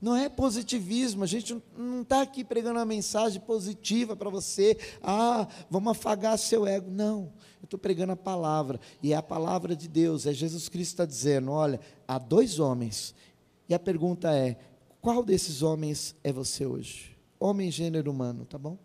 Não 0.00 0.14
é 0.14 0.28
positivismo, 0.28 1.24
a 1.24 1.26
gente 1.26 1.60
não 1.76 2.02
está 2.02 2.22
aqui 2.22 2.44
pregando 2.44 2.78
uma 2.78 2.84
mensagem 2.84 3.40
positiva 3.40 4.14
para 4.14 4.30
você, 4.30 4.78
ah, 5.02 5.48
vamos 5.68 5.90
afagar 5.90 6.38
seu 6.38 6.64
ego. 6.64 6.88
Não, 6.88 7.32
eu 7.60 7.64
estou 7.64 7.78
pregando 7.78 8.12
a 8.12 8.16
palavra, 8.16 8.78
e 9.02 9.12
é 9.12 9.16
a 9.16 9.22
palavra 9.22 9.74
de 9.74 9.88
Deus, 9.88 10.24
é 10.24 10.32
Jesus 10.32 10.68
Cristo 10.68 10.92
está 10.92 11.04
dizendo: 11.04 11.50
olha, 11.50 11.80
há 12.06 12.16
dois 12.18 12.60
homens, 12.60 13.12
e 13.68 13.74
a 13.74 13.78
pergunta 13.78 14.32
é: 14.32 14.56
qual 15.08 15.24
desses 15.24 15.62
homens 15.62 16.14
é 16.22 16.30
você 16.30 16.66
hoje? 16.66 17.16
Homem, 17.40 17.70
gênero 17.70 18.10
humano, 18.10 18.44
tá 18.44 18.58
bom? 18.58 18.76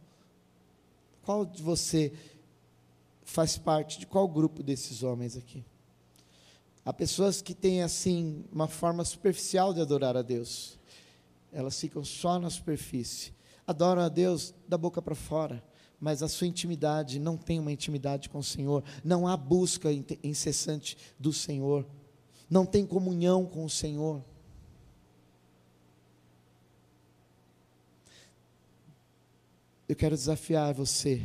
Qual 1.22 1.46
de 1.46 1.62
você 1.62 2.14
faz 3.26 3.58
parte 3.58 4.00
de 4.00 4.08
qual 4.08 4.26
grupo 4.26 4.64
desses 4.64 5.04
homens 5.04 5.36
aqui? 5.36 5.66
Há 6.86 6.94
pessoas 6.94 7.42
que 7.42 7.54
têm 7.54 7.84
assim 7.84 8.46
uma 8.54 8.70
forma 8.70 9.04
superficial 9.04 9.74
de 9.74 9.82
adorar 9.82 10.16
a 10.16 10.22
Deus 10.22 10.80
elas 11.52 11.78
ficam 11.78 12.06
só 12.06 12.40
na 12.40 12.50
superfície. 12.50 13.34
Adoram 13.68 14.02
a 14.02 14.08
Deus 14.08 14.56
da 14.66 14.78
boca 14.78 15.02
para 15.02 15.16
fora, 15.16 15.62
mas 16.00 16.24
a 16.24 16.30
sua 16.30 16.48
intimidade 16.48 17.20
não 17.20 17.36
tem 17.36 17.60
uma 17.60 17.74
intimidade 17.74 18.30
com 18.30 18.38
o 18.38 18.44
Senhor, 18.44 18.82
não 19.04 19.28
há 19.28 19.36
busca 19.36 19.90
incessante 20.24 20.96
do 21.20 21.34
Senhor, 21.34 21.86
não 22.50 22.66
tem 22.66 22.86
comunhão 22.86 23.46
com 23.46 23.66
o 23.66 23.70
Senhor. 23.70 24.24
Eu 29.94 29.96
quero 29.96 30.16
desafiar 30.16 30.74
você 30.74 31.22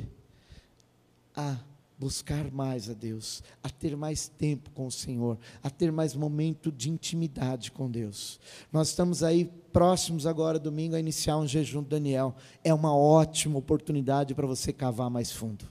a 1.34 1.56
buscar 1.98 2.50
mais 2.50 2.90
a 2.90 2.92
Deus, 2.92 3.42
a 3.62 3.70
ter 3.70 3.96
mais 3.96 4.28
tempo 4.28 4.70
com 4.72 4.86
o 4.86 4.92
Senhor, 4.92 5.38
a 5.62 5.70
ter 5.70 5.90
mais 5.90 6.14
momento 6.14 6.70
de 6.70 6.90
intimidade 6.90 7.72
com 7.72 7.90
Deus. 7.90 8.38
Nós 8.70 8.88
estamos 8.88 9.22
aí 9.22 9.46
próximos 9.72 10.26
agora, 10.26 10.58
domingo, 10.58 10.94
a 10.94 11.00
iniciar 11.00 11.38
um 11.38 11.46
jejum 11.46 11.82
do 11.82 11.88
Daniel. 11.88 12.36
É 12.62 12.74
uma 12.74 12.94
ótima 12.94 13.58
oportunidade 13.58 14.34
para 14.34 14.46
você 14.46 14.70
cavar 14.70 15.08
mais 15.08 15.32
fundo. 15.32 15.64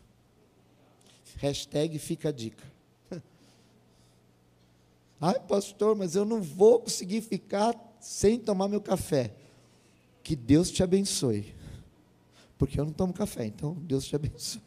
Hashtag 1.35 1.99
fica 1.99 2.29
a 2.29 2.31
dica. 2.31 2.63
Ai, 5.21 5.39
pastor, 5.41 5.95
mas 5.95 6.15
eu 6.15 6.25
não 6.25 6.41
vou 6.41 6.79
conseguir 6.79 7.21
ficar 7.21 7.75
sem 8.01 8.39
tomar 8.39 8.67
meu 8.67 8.81
café. 8.81 9.35
Que 10.23 10.35
Deus 10.35 10.71
te 10.71 10.81
abençoe. 10.81 11.55
Porque 12.57 12.79
eu 12.79 12.85
não 12.85 12.91
tomo 12.91 13.13
café, 13.13 13.45
então 13.45 13.73
Deus 13.75 14.05
te 14.05 14.15
abençoe. 14.15 14.61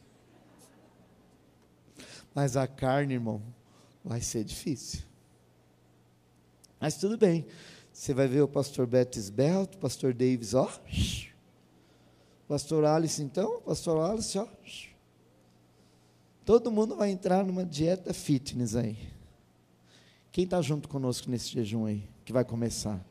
Mas 2.35 2.57
a 2.57 2.67
carne, 2.67 3.15
irmão, 3.15 3.43
vai 4.05 4.21
ser 4.21 4.45
difícil. 4.45 5.03
Mas 6.79 6.97
tudo 6.97 7.19
bem. 7.19 7.47
Você 7.93 8.15
vai 8.15 8.29
ver 8.29 8.41
o 8.41 8.49
pastor 8.49 8.87
Betis 8.87 9.29
Belt, 9.29 9.75
o 9.75 9.79
pastor 9.79 10.15
Davis, 10.15 10.55
ó. 10.55 10.71
Pastor 12.49 12.85
Alice, 12.85 13.23
então, 13.23 13.61
pastor 13.61 14.11
Alice, 14.11 14.39
ó. 14.39 14.47
Todo 16.45 16.71
mundo 16.71 16.97
vai 16.97 17.11
entrar 17.11 17.45
numa 17.45 17.65
dieta 17.65 18.15
fitness 18.15 18.75
aí. 18.75 18.97
Quem 20.33 20.45
está 20.45 20.63
junto 20.63 20.89
conosco 20.89 21.31
nesse 21.31 21.49
jejum 21.49 21.85
aí, 21.85 22.09
que 22.25 22.33
vai 22.33 22.45
começar? 22.45 23.05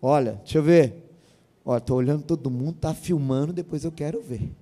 Olha, 0.00 0.32
deixa 0.42 0.58
eu 0.58 0.62
ver. 0.62 1.05
Olha, 1.68 1.78
estou 1.78 1.96
olhando 1.96 2.22
todo 2.22 2.48
mundo, 2.48 2.76
está 2.76 2.94
filmando, 2.94 3.52
depois 3.52 3.84
eu 3.84 3.90
quero 3.90 4.22
ver. 4.22 4.54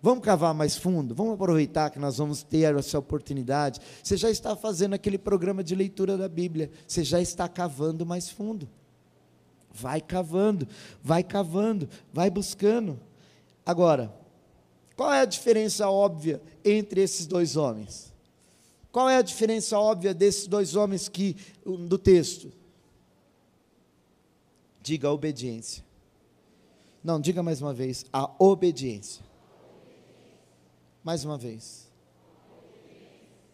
Vamos 0.00 0.24
cavar 0.24 0.54
mais 0.54 0.76
fundo? 0.76 1.12
Vamos 1.12 1.34
aproveitar 1.34 1.90
que 1.90 1.98
nós 1.98 2.18
vamos 2.18 2.44
ter 2.44 2.72
essa 2.76 2.96
oportunidade. 3.00 3.80
Você 4.00 4.16
já 4.16 4.30
está 4.30 4.54
fazendo 4.54 4.94
aquele 4.94 5.18
programa 5.18 5.64
de 5.64 5.74
leitura 5.74 6.16
da 6.16 6.28
Bíblia, 6.28 6.70
você 6.86 7.02
já 7.02 7.20
está 7.20 7.48
cavando 7.48 8.06
mais 8.06 8.30
fundo. 8.30 8.68
Vai 9.74 10.00
cavando, 10.00 10.68
vai 11.02 11.24
cavando, 11.24 11.88
vai 12.12 12.30
buscando. 12.30 13.00
Agora, 13.66 14.14
qual 14.96 15.12
é 15.12 15.20
a 15.20 15.26
diferença 15.26 15.90
óbvia 15.90 16.40
entre 16.64 17.00
esses 17.02 17.26
dois 17.26 17.56
homens? 17.56 18.12
Qual 18.92 19.10
é 19.10 19.16
a 19.16 19.22
diferença 19.22 19.76
óbvia 19.78 20.14
desses 20.14 20.46
dois 20.46 20.76
homens 20.76 21.08
que 21.08 21.36
do 21.64 21.98
texto? 21.98 22.59
Diga 24.82 25.08
a 25.08 25.12
obediência. 25.12 25.84
Não, 27.02 27.20
diga 27.20 27.42
mais 27.42 27.62
uma 27.62 27.72
vez, 27.72 28.04
a 28.12 28.30
obediência. 28.38 29.24
Mais 31.02 31.24
uma 31.24 31.38
vez. 31.38 31.90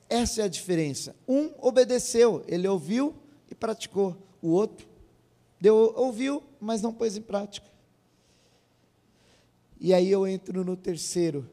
Essa 0.09 0.43
é 0.43 0.45
a 0.45 0.49
diferença. 0.49 1.15
Um 1.29 1.53
obedeceu, 1.59 2.45
ele 2.47 2.67
ouviu 2.67 3.15
e 3.51 3.55
praticou. 3.55 4.17
O 4.41 4.51
outro 4.51 4.87
deu, 5.61 5.93
ouviu, 5.97 6.43
mas 6.61 6.83
não 6.83 6.93
pôs 6.93 7.17
em 7.17 7.23
prática. 7.23 7.67
E 9.79 9.93
aí 9.93 10.11
eu 10.11 10.27
entro 10.27 10.65
no 10.65 10.77
terceiro, 10.77 11.49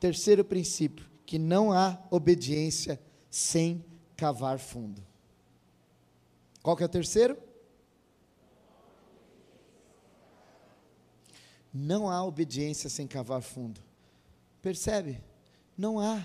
terceiro 0.00 0.44
princípio, 0.44 1.06
que 1.24 1.38
não 1.38 1.72
há 1.72 1.98
obediência 2.10 3.00
sem 3.30 3.84
cavar 4.16 4.58
fundo. 4.58 5.02
Qual 6.62 6.76
que 6.76 6.82
é 6.82 6.86
o 6.86 6.88
terceiro? 6.88 7.36
Não 11.74 12.08
há 12.08 12.24
obediência 12.24 12.88
sem 12.88 13.04
cavar 13.04 13.42
fundo. 13.42 13.80
Percebe? 14.62 15.20
Não 15.76 15.98
há. 15.98 16.24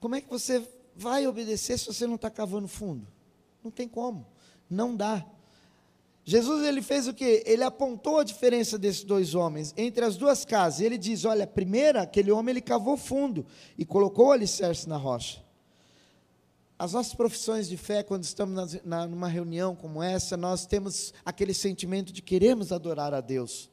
Como 0.00 0.14
é 0.14 0.20
que 0.22 0.30
você 0.30 0.66
vai 0.96 1.26
obedecer 1.26 1.78
se 1.78 1.86
você 1.86 2.06
não 2.06 2.14
está 2.14 2.30
cavando 2.30 2.66
fundo? 2.66 3.06
Não 3.62 3.70
tem 3.70 3.86
como. 3.86 4.26
Não 4.68 4.96
dá. 4.96 5.26
Jesus 6.24 6.64
ele 6.64 6.80
fez 6.80 7.06
o 7.06 7.12
que? 7.12 7.42
Ele 7.44 7.62
apontou 7.62 8.20
a 8.20 8.24
diferença 8.24 8.78
desses 8.78 9.04
dois 9.04 9.34
homens 9.34 9.74
entre 9.76 10.04
as 10.04 10.16
duas 10.16 10.44
casas. 10.44 10.80
Ele 10.80 10.96
diz: 10.96 11.26
olha, 11.26 11.44
a 11.44 11.46
primeira, 11.46 12.02
aquele 12.02 12.30
homem 12.30 12.54
ele 12.54 12.60
cavou 12.62 12.96
fundo 12.96 13.44
e 13.76 13.84
colocou 13.84 14.28
o 14.28 14.32
alicerce 14.32 14.88
na 14.88 14.96
rocha. 14.96 15.44
As 16.78 16.94
nossas 16.94 17.12
profissões 17.12 17.68
de 17.68 17.76
fé, 17.76 18.02
quando 18.02 18.24
estamos 18.24 18.54
na, 18.54 18.80
na, 18.84 19.06
numa 19.06 19.28
reunião 19.28 19.76
como 19.76 20.02
essa, 20.02 20.34
nós 20.34 20.64
temos 20.64 21.12
aquele 21.26 21.52
sentimento 21.52 22.10
de 22.10 22.22
queremos 22.22 22.72
adorar 22.72 23.12
a 23.12 23.20
Deus. 23.20 23.68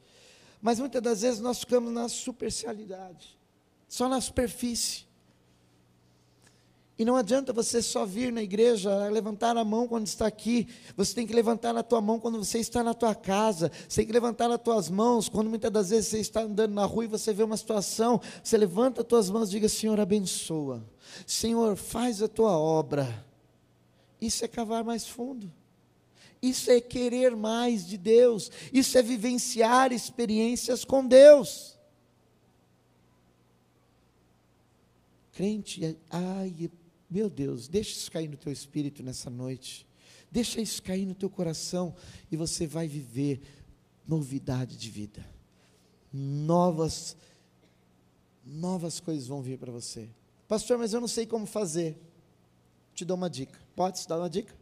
Mas 0.60 0.78
muitas 0.78 1.02
das 1.02 1.22
vezes 1.22 1.40
nós 1.40 1.60
ficamos 1.60 1.92
na 1.92 2.08
superficialidade 2.08 3.38
só 3.88 4.08
na 4.08 4.20
superfície. 4.20 5.08
E 6.98 7.04
não 7.04 7.16
adianta 7.16 7.52
você 7.52 7.80
só 7.80 8.04
vir 8.04 8.32
na 8.32 8.42
igreja, 8.42 9.08
levantar 9.08 9.56
a 9.56 9.64
mão 9.64 9.86
quando 9.86 10.06
está 10.08 10.26
aqui. 10.26 10.66
Você 10.96 11.14
tem 11.14 11.26
que 11.28 11.32
levantar 11.32 11.76
a 11.76 11.82
tua 11.82 12.00
mão 12.00 12.18
quando 12.18 12.38
você 12.38 12.58
está 12.58 12.82
na 12.82 12.92
tua 12.92 13.14
casa. 13.14 13.70
Você 13.88 14.00
tem 14.00 14.06
que 14.06 14.12
levantar 14.12 14.50
as 14.50 14.60
tuas 14.60 14.90
mãos 14.90 15.28
quando 15.28 15.48
muitas 15.48 15.70
das 15.70 15.90
vezes 15.90 16.08
você 16.08 16.18
está 16.18 16.42
andando 16.42 16.74
na 16.74 16.84
rua 16.84 17.04
e 17.04 17.08
você 17.08 17.32
vê 17.32 17.44
uma 17.44 17.56
situação. 17.56 18.20
Você 18.42 18.56
levanta 18.56 19.02
as 19.02 19.06
tuas 19.06 19.30
mãos 19.30 19.48
e 19.48 19.52
diga: 19.52 19.68
Senhor, 19.68 19.98
abençoa. 20.00 20.84
Senhor, 21.24 21.76
faz 21.76 22.20
a 22.20 22.26
tua 22.26 22.58
obra. 22.58 23.24
Isso 24.20 24.44
é 24.44 24.48
cavar 24.48 24.82
mais 24.82 25.06
fundo. 25.06 25.52
Isso 26.40 26.70
é 26.70 26.80
querer 26.80 27.34
mais 27.36 27.86
de 27.86 27.96
Deus. 27.96 28.50
Isso 28.72 28.96
é 28.96 29.02
vivenciar 29.02 29.92
experiências 29.92 30.84
com 30.84 31.06
Deus. 31.06 31.78
Crente, 35.32 35.96
ai, 36.10 36.70
meu 37.08 37.30
Deus, 37.30 37.68
deixa 37.68 37.92
isso 37.92 38.10
cair 38.10 38.28
no 38.28 38.36
teu 38.36 38.52
espírito 38.52 39.02
nessa 39.02 39.30
noite. 39.30 39.86
Deixa 40.30 40.60
isso 40.60 40.82
cair 40.82 41.06
no 41.06 41.14
teu 41.14 41.30
coração 41.30 41.94
e 42.30 42.36
você 42.36 42.66
vai 42.66 42.86
viver 42.86 43.40
novidade 44.06 44.76
de 44.76 44.90
vida. 44.90 45.24
Novas 46.12 47.16
novas 48.44 48.98
coisas 48.98 49.26
vão 49.26 49.42
vir 49.42 49.58
para 49.58 49.70
você. 49.70 50.08
Pastor, 50.46 50.78
mas 50.78 50.92
eu 50.94 51.00
não 51.00 51.08
sei 51.08 51.26
como 51.26 51.46
fazer. 51.46 51.96
Te 52.94 53.04
dou 53.04 53.16
uma 53.16 53.28
dica. 53.28 53.60
Pode 53.76 54.00
te 54.00 54.08
dar 54.08 54.18
uma 54.18 54.30
dica? 54.30 54.56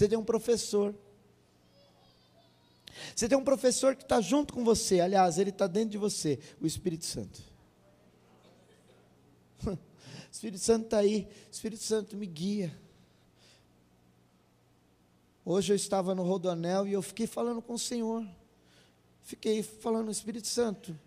Você 0.00 0.08
tem 0.08 0.16
um 0.16 0.24
professor. 0.24 0.94
Você 3.14 3.28
tem 3.28 3.36
um 3.36 3.44
professor 3.44 3.94
que 3.94 4.02
está 4.02 4.18
junto 4.18 4.54
com 4.54 4.64
você, 4.64 4.98
aliás, 4.98 5.36
ele 5.36 5.50
está 5.50 5.66
dentro 5.66 5.90
de 5.90 5.98
você, 5.98 6.38
o 6.58 6.66
Espírito 6.66 7.04
Santo. 7.04 7.38
O 9.66 9.76
Espírito 10.32 10.62
Santo 10.62 10.84
está 10.86 11.00
aí, 11.00 11.28
o 11.48 11.52
Espírito 11.52 11.82
Santo 11.82 12.16
me 12.16 12.24
guia. 12.24 12.74
Hoje 15.44 15.74
eu 15.74 15.76
estava 15.76 16.14
no 16.14 16.22
Rodoanel 16.22 16.88
e 16.88 16.94
eu 16.94 17.02
fiquei 17.02 17.26
falando 17.26 17.60
com 17.60 17.74
o 17.74 17.78
Senhor. 17.78 18.26
Fiquei 19.20 19.62
falando, 19.62 20.10
Espírito 20.10 20.46
Santo, 20.46 20.98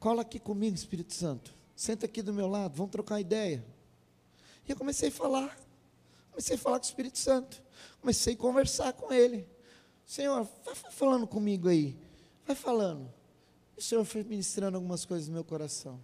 cola 0.00 0.22
aqui 0.22 0.38
comigo, 0.38 0.74
Espírito 0.74 1.12
Santo. 1.12 1.54
Senta 1.76 2.06
aqui 2.06 2.22
do 2.22 2.32
meu 2.32 2.48
lado, 2.48 2.74
vamos 2.74 2.92
trocar 2.92 3.20
ideia. 3.20 3.62
E 4.66 4.70
eu 4.70 4.76
comecei 4.76 5.10
a 5.10 5.12
falar. 5.12 5.67
Comecei 6.38 6.54
a 6.54 6.58
falar 6.58 6.78
com 6.78 6.84
o 6.84 6.86
Espírito 6.86 7.18
Santo. 7.18 7.60
Comecei 8.00 8.34
a 8.34 8.36
conversar 8.36 8.92
com 8.92 9.12
ele. 9.12 9.44
Senhor, 10.06 10.48
vai 10.64 10.72
falando 10.76 11.26
comigo 11.26 11.68
aí. 11.68 11.98
Vai 12.46 12.54
falando. 12.54 13.12
O 13.76 13.82
Senhor 13.82 14.04
foi 14.04 14.22
ministrando 14.22 14.76
algumas 14.76 15.04
coisas 15.04 15.26
no 15.26 15.34
meu 15.34 15.42
coração. 15.42 15.98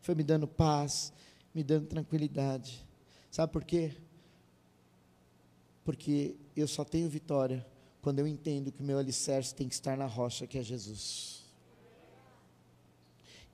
Foi 0.00 0.16
me 0.16 0.24
dando 0.24 0.48
paz, 0.48 1.12
me 1.54 1.62
dando 1.62 1.86
tranquilidade. 1.86 2.84
Sabe 3.30 3.52
por 3.52 3.62
quê? 3.62 3.96
Porque 5.84 6.34
eu 6.56 6.66
só 6.66 6.84
tenho 6.84 7.08
vitória 7.08 7.64
quando 8.02 8.18
eu 8.18 8.26
entendo 8.26 8.72
que 8.72 8.82
o 8.82 8.84
meu 8.84 8.98
alicerce 8.98 9.54
tem 9.54 9.68
que 9.68 9.74
estar 9.74 9.96
na 9.96 10.06
rocha 10.06 10.44
que 10.44 10.58
é 10.58 10.62
Jesus. 10.64 11.44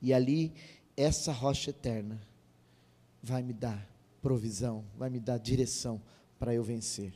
E 0.00 0.14
ali, 0.14 0.55
essa 0.96 1.33
rocha 1.33 1.68
eterna 1.68 2.18
vai 3.22 3.42
me 3.42 3.52
dar 3.52 3.91
provisão, 4.22 4.85
vai 4.96 5.11
me 5.11 5.20
dar 5.20 5.38
direção 5.38 6.00
para 6.38 6.54
eu 6.54 6.62
vencer. 6.62 7.12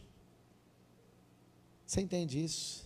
Você 1.87 2.01
entende 2.01 2.43
isso? 2.43 2.85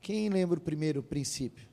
Quem 0.00 0.28
lembra 0.28 0.58
o 0.58 0.62
primeiro 0.62 1.02
princípio? 1.02 1.68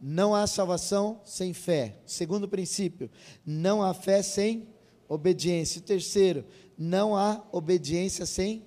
Não 0.00 0.34
há 0.34 0.46
salvação 0.46 1.20
sem 1.24 1.52
fé. 1.52 2.00
Segundo 2.06 2.48
princípio, 2.48 3.10
não 3.44 3.82
há 3.82 3.92
fé 3.92 4.22
sem 4.22 4.68
obediência. 5.08 5.80
Terceiro, 5.80 6.44
não 6.76 7.16
há 7.16 7.44
obediência 7.52 8.24
sem 8.24 8.64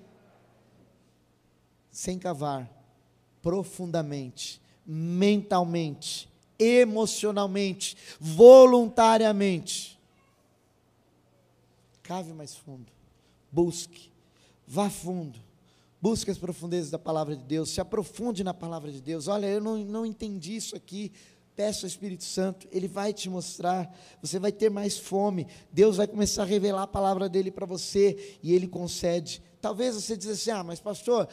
sem 1.90 2.18
cavar 2.18 2.70
profundamente, 3.42 4.62
mentalmente, 4.86 6.31
emocionalmente, 6.62 7.96
voluntariamente. 8.20 9.98
Cave 12.02 12.32
mais 12.32 12.54
fundo. 12.54 12.86
Busque. 13.50 14.10
Vá 14.66 14.88
fundo. 14.88 15.38
Busque 16.00 16.30
as 16.30 16.38
profundezas 16.38 16.90
da 16.90 16.98
palavra 16.98 17.36
de 17.36 17.44
Deus. 17.44 17.70
Se 17.70 17.80
aprofunde 17.80 18.42
na 18.42 18.52
palavra 18.52 18.90
de 18.90 19.00
Deus. 19.00 19.28
Olha, 19.28 19.46
eu 19.46 19.60
não, 19.60 19.78
não 19.78 20.04
entendi 20.04 20.56
isso 20.56 20.74
aqui. 20.74 21.12
Peça 21.54 21.84
ao 21.84 21.88
Espírito 21.88 22.24
Santo, 22.24 22.66
ele 22.72 22.88
vai 22.88 23.12
te 23.12 23.28
mostrar, 23.28 23.94
você 24.22 24.38
vai 24.38 24.50
ter 24.50 24.70
mais 24.70 24.98
fome, 24.98 25.46
Deus 25.70 25.98
vai 25.98 26.06
começar 26.06 26.44
a 26.44 26.46
revelar 26.46 26.84
a 26.84 26.86
palavra 26.86 27.28
dele 27.28 27.50
para 27.50 27.66
você 27.66 28.38
e 28.42 28.54
ele 28.54 28.66
concede. 28.66 29.42
Talvez 29.62 29.94
você 29.94 30.16
diz 30.16 30.26
assim: 30.26 30.50
ah, 30.50 30.64
mas 30.64 30.80
pastor, 30.80 31.28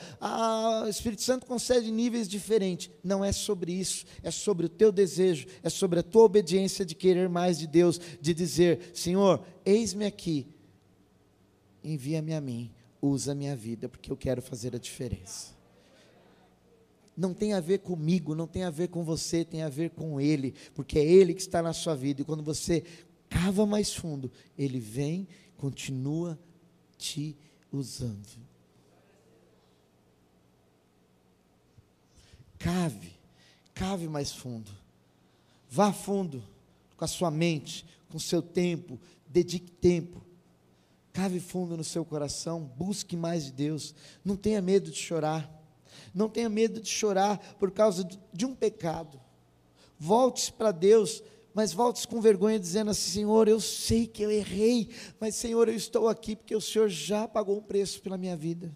o 0.86 0.88
Espírito 0.88 1.24
Santo 1.24 1.48
concede 1.48 1.92
níveis 1.92 2.30
diferentes. 2.30 2.92
Não 3.04 3.26
é 3.26 3.32
sobre 3.32 3.74
isso, 3.74 4.06
é 4.22 4.30
sobre 4.30 4.68
o 4.68 4.70
teu 4.70 4.92
desejo, 4.92 5.48
é 5.64 5.70
sobre 5.70 6.00
a 6.00 6.04
tua 6.04 6.26
obediência 6.26 6.86
de 6.86 6.94
querer 6.94 7.28
mais 7.28 7.58
de 7.58 7.66
Deus, 7.66 8.00
de 8.22 8.32
dizer: 8.32 8.92
Senhor, 8.94 9.44
eis-me 9.66 10.06
aqui, 10.06 10.48
envia-me 11.84 12.36
a 12.36 12.40
mim, 12.40 12.72
usa 13.02 13.32
a 13.32 13.36
minha 13.36 13.56
vida, 13.56 13.90
porque 13.90 14.12
eu 14.12 14.16
quero 14.16 14.44
fazer 14.44 14.76
a 14.76 14.80
diferença 14.80 15.58
não 17.18 17.34
tem 17.34 17.52
a 17.52 17.60
ver 17.60 17.80
comigo, 17.80 18.34
não 18.34 18.48
tem 18.48 18.64
a 18.64 18.70
ver 18.70 18.88
com 18.88 19.04
você, 19.04 19.44
tem 19.44 19.62
a 19.62 19.68
ver 19.68 19.90
com 19.90 20.22
Ele, 20.22 20.54
porque 20.74 20.98
é 20.98 21.04
Ele 21.04 21.34
que 21.34 21.42
está 21.42 21.62
na 21.62 21.74
sua 21.74 21.94
vida. 21.94 22.22
E 22.22 22.24
quando 22.24 22.42
você 22.42 22.82
cava 23.30 23.66
mais 23.66 23.94
fundo, 23.94 24.32
Ele 24.58 24.80
vem, 24.80 25.28
continua 25.58 26.40
te 26.98 27.36
usando. 27.72 28.28
Cave, 32.58 33.14
cave 33.74 34.08
mais 34.08 34.32
fundo. 34.32 34.72
Vá 35.70 35.94
fundo 35.94 36.44
com 36.98 37.06
a 37.06 37.08
sua 37.08 37.32
mente, 37.32 37.86
com 38.10 38.18
o 38.18 38.22
seu 38.22 38.42
tempo, 38.42 39.00
dedique 39.28 39.72
tempo. 39.72 40.22
Cave 41.14 41.40
fundo 41.40 41.78
no 41.78 41.84
seu 41.84 42.04
coração, 42.04 42.64
busque 42.78 43.16
mais 43.16 43.46
de 43.46 43.52
Deus. 43.52 43.96
Não 44.24 44.36
tenha 44.36 44.62
medo 44.62 44.92
de 44.92 44.98
chorar. 44.98 45.50
Não 46.14 46.30
tenha 46.30 46.50
medo 46.50 46.82
de 46.82 46.90
chorar 46.90 47.38
por 47.60 47.72
causa 47.72 48.08
de 48.34 48.46
um 48.46 48.56
pecado. 48.56 49.20
Volte 49.98 50.52
para 50.52 50.72
Deus, 50.72 51.22
mas 51.54 51.74
volte 51.74 52.08
com 52.08 52.22
vergonha, 52.22 52.60
dizendo 52.60 52.92
assim: 52.92 53.12
Senhor, 53.12 53.48
eu 53.48 53.60
sei 53.60 54.08
que 54.08 54.24
eu 54.24 54.32
errei, 54.32 54.90
mas 55.20 55.36
Senhor, 55.36 55.68
eu 55.68 55.76
estou 55.76 56.08
aqui 56.08 56.36
porque 56.36 56.56
o 56.56 56.62
Senhor 56.62 56.90
já 56.90 57.28
pagou 57.28 57.58
um 57.58 57.62
preço 57.62 58.02
pela 58.02 58.18
minha 58.18 58.36
vida. 58.36 58.74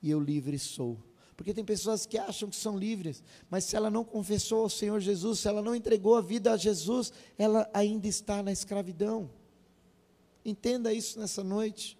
E 0.00 0.10
eu 0.10 0.20
livre 0.20 0.58
sou. 0.58 0.98
Porque 1.36 1.54
tem 1.54 1.64
pessoas 1.64 2.04
que 2.04 2.18
acham 2.18 2.50
que 2.50 2.56
são 2.56 2.76
livres, 2.76 3.22
mas 3.48 3.62
se 3.62 3.76
ela 3.76 3.90
não 3.90 4.04
confessou 4.04 4.62
ao 4.62 4.68
Senhor 4.68 4.98
Jesus, 4.98 5.38
se 5.38 5.48
ela 5.48 5.62
não 5.62 5.74
entregou 5.74 6.16
a 6.16 6.20
vida 6.20 6.52
a 6.52 6.56
Jesus, 6.56 7.12
ela 7.36 7.68
ainda 7.72 8.08
está 8.08 8.42
na 8.42 8.50
escravidão. 8.50 9.30
Entenda 10.44 10.92
isso 10.92 11.20
nessa 11.20 11.44
noite 11.44 11.96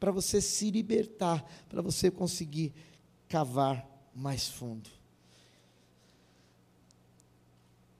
para 0.00 0.10
você 0.10 0.40
se 0.40 0.72
libertar, 0.72 1.44
para 1.68 1.80
você 1.80 2.10
conseguir 2.10 2.74
cavar 3.28 3.88
mais 4.12 4.48
fundo. 4.48 4.90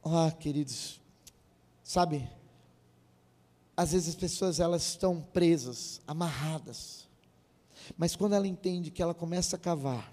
Ah, 0.04 0.32
queridos, 0.32 1.00
sabe, 1.84 2.28
às 3.76 3.92
vezes 3.92 4.08
as 4.08 4.14
pessoas 4.16 4.58
elas 4.58 4.82
estão 4.82 5.20
presas, 5.20 6.00
amarradas, 6.06 7.08
mas 7.96 8.16
quando 8.16 8.34
ela 8.34 8.46
entende 8.46 8.90
que 8.90 9.00
ela 9.00 9.14
começa 9.14 9.56
a 9.56 9.58
cavar, 9.58 10.12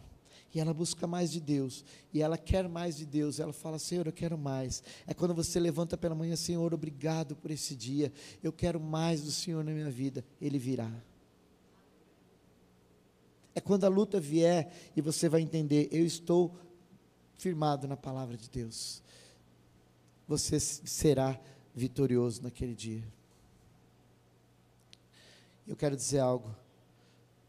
e 0.53 0.59
ela 0.59 0.73
busca 0.73 1.05
mais 1.05 1.31
de 1.31 1.39
Deus, 1.39 1.85
e 2.13 2.21
ela 2.21 2.37
quer 2.37 2.67
mais 2.67 2.97
de 2.97 3.05
Deus, 3.05 3.39
ela 3.39 3.53
fala: 3.53 3.77
Senhor, 3.77 4.07
eu 4.07 4.13
quero 4.13 4.37
mais. 4.37 4.83
É 5.05 5.13
quando 5.13 5.33
você 5.33 5.59
levanta 5.59 5.95
pela 5.97 6.15
manhã, 6.15 6.35
Senhor, 6.35 6.73
obrigado 6.73 7.35
por 7.35 7.51
esse 7.51 7.75
dia, 7.75 8.11
eu 8.41 8.51
quero 8.51 8.79
mais 8.79 9.21
do 9.21 9.31
Senhor 9.31 9.63
na 9.63 9.71
minha 9.71 9.91
vida, 9.91 10.25
Ele 10.41 10.57
virá. 10.57 10.91
É 13.53 13.61
quando 13.61 13.83
a 13.83 13.89
luta 13.89 14.19
vier 14.19 14.71
e 14.95 15.01
você 15.01 15.27
vai 15.27 15.41
entender, 15.41 15.89
eu 15.91 16.05
estou 16.05 16.55
firmado 17.37 17.87
na 17.87 17.97
palavra 17.97 18.37
de 18.37 18.49
Deus. 18.49 19.01
Você 20.29 20.59
será 20.59 21.41
vitorioso 21.73 22.43
naquele 22.43 22.75
dia. 22.75 23.03
Eu 25.67 25.75
quero 25.75 25.95
dizer 25.95 26.19
algo 26.19 26.55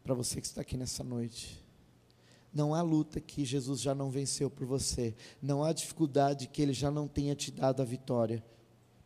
para 0.03 0.15
você 0.15 0.41
que 0.41 0.47
está 0.47 0.61
aqui 0.61 0.75
nessa 0.75 1.03
noite. 1.03 1.63
Não 2.51 2.73
há 2.73 2.81
luta 2.81 3.21
que 3.21 3.45
Jesus 3.45 3.79
já 3.81 3.93
não 3.93 4.09
venceu 4.09 4.49
por 4.49 4.65
você. 4.65 5.15
Não 5.39 5.63
há 5.63 5.71
dificuldade 5.71 6.47
que 6.47 6.59
Ele 6.59 6.73
já 6.73 6.89
não 6.89 7.07
tenha 7.07 7.35
te 7.35 7.51
dado 7.51 7.83
a 7.83 7.85
vitória. 7.85 8.43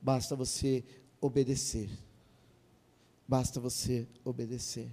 Basta 0.01 0.37
você 0.37 0.81
obedecer. 1.19 1.89
Basta 3.27 3.59
você 3.59 4.07
obedecer. 4.23 4.89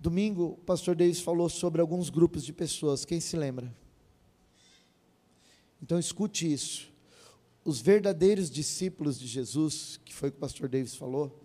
Domingo, 0.00 0.52
o 0.52 0.64
pastor 0.64 0.96
Davis 0.96 1.20
falou 1.20 1.50
sobre 1.50 1.82
alguns 1.82 2.08
grupos 2.08 2.42
de 2.42 2.54
pessoas, 2.54 3.04
quem 3.04 3.20
se 3.20 3.36
lembra? 3.36 3.70
Então 5.82 5.98
escute 5.98 6.50
isso. 6.50 6.90
Os 7.64 7.80
verdadeiros 7.80 8.50
discípulos 8.50 9.18
de 9.18 9.26
Jesus, 9.26 10.00
que 10.04 10.14
foi 10.14 10.28
o 10.28 10.32
que 10.32 10.38
o 10.38 10.40
pastor 10.40 10.68
Davis 10.68 10.94
falou, 10.94 11.38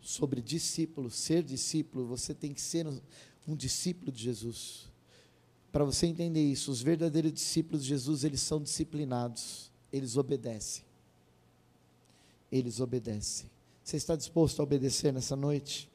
sobre 0.00 0.40
discípulo, 0.40 1.10
ser 1.10 1.42
discípulo, 1.42 2.06
você 2.06 2.32
tem 2.32 2.54
que 2.54 2.60
ser 2.60 2.86
um 3.46 3.54
discípulo 3.54 4.10
de 4.10 4.22
Jesus. 4.22 4.88
Para 5.70 5.84
você 5.84 6.06
entender 6.06 6.42
isso, 6.42 6.70
os 6.70 6.80
verdadeiros 6.80 7.32
discípulos 7.32 7.82
de 7.82 7.90
Jesus, 7.90 8.24
eles 8.24 8.40
são 8.40 8.62
disciplinados, 8.62 9.70
eles 9.92 10.16
obedecem. 10.16 10.84
Eles 12.50 12.80
obedecem. 12.80 13.50
Você 13.84 13.96
está 13.96 14.16
disposto 14.16 14.60
a 14.60 14.62
obedecer 14.62 15.12
nessa 15.12 15.36
noite? 15.36 15.90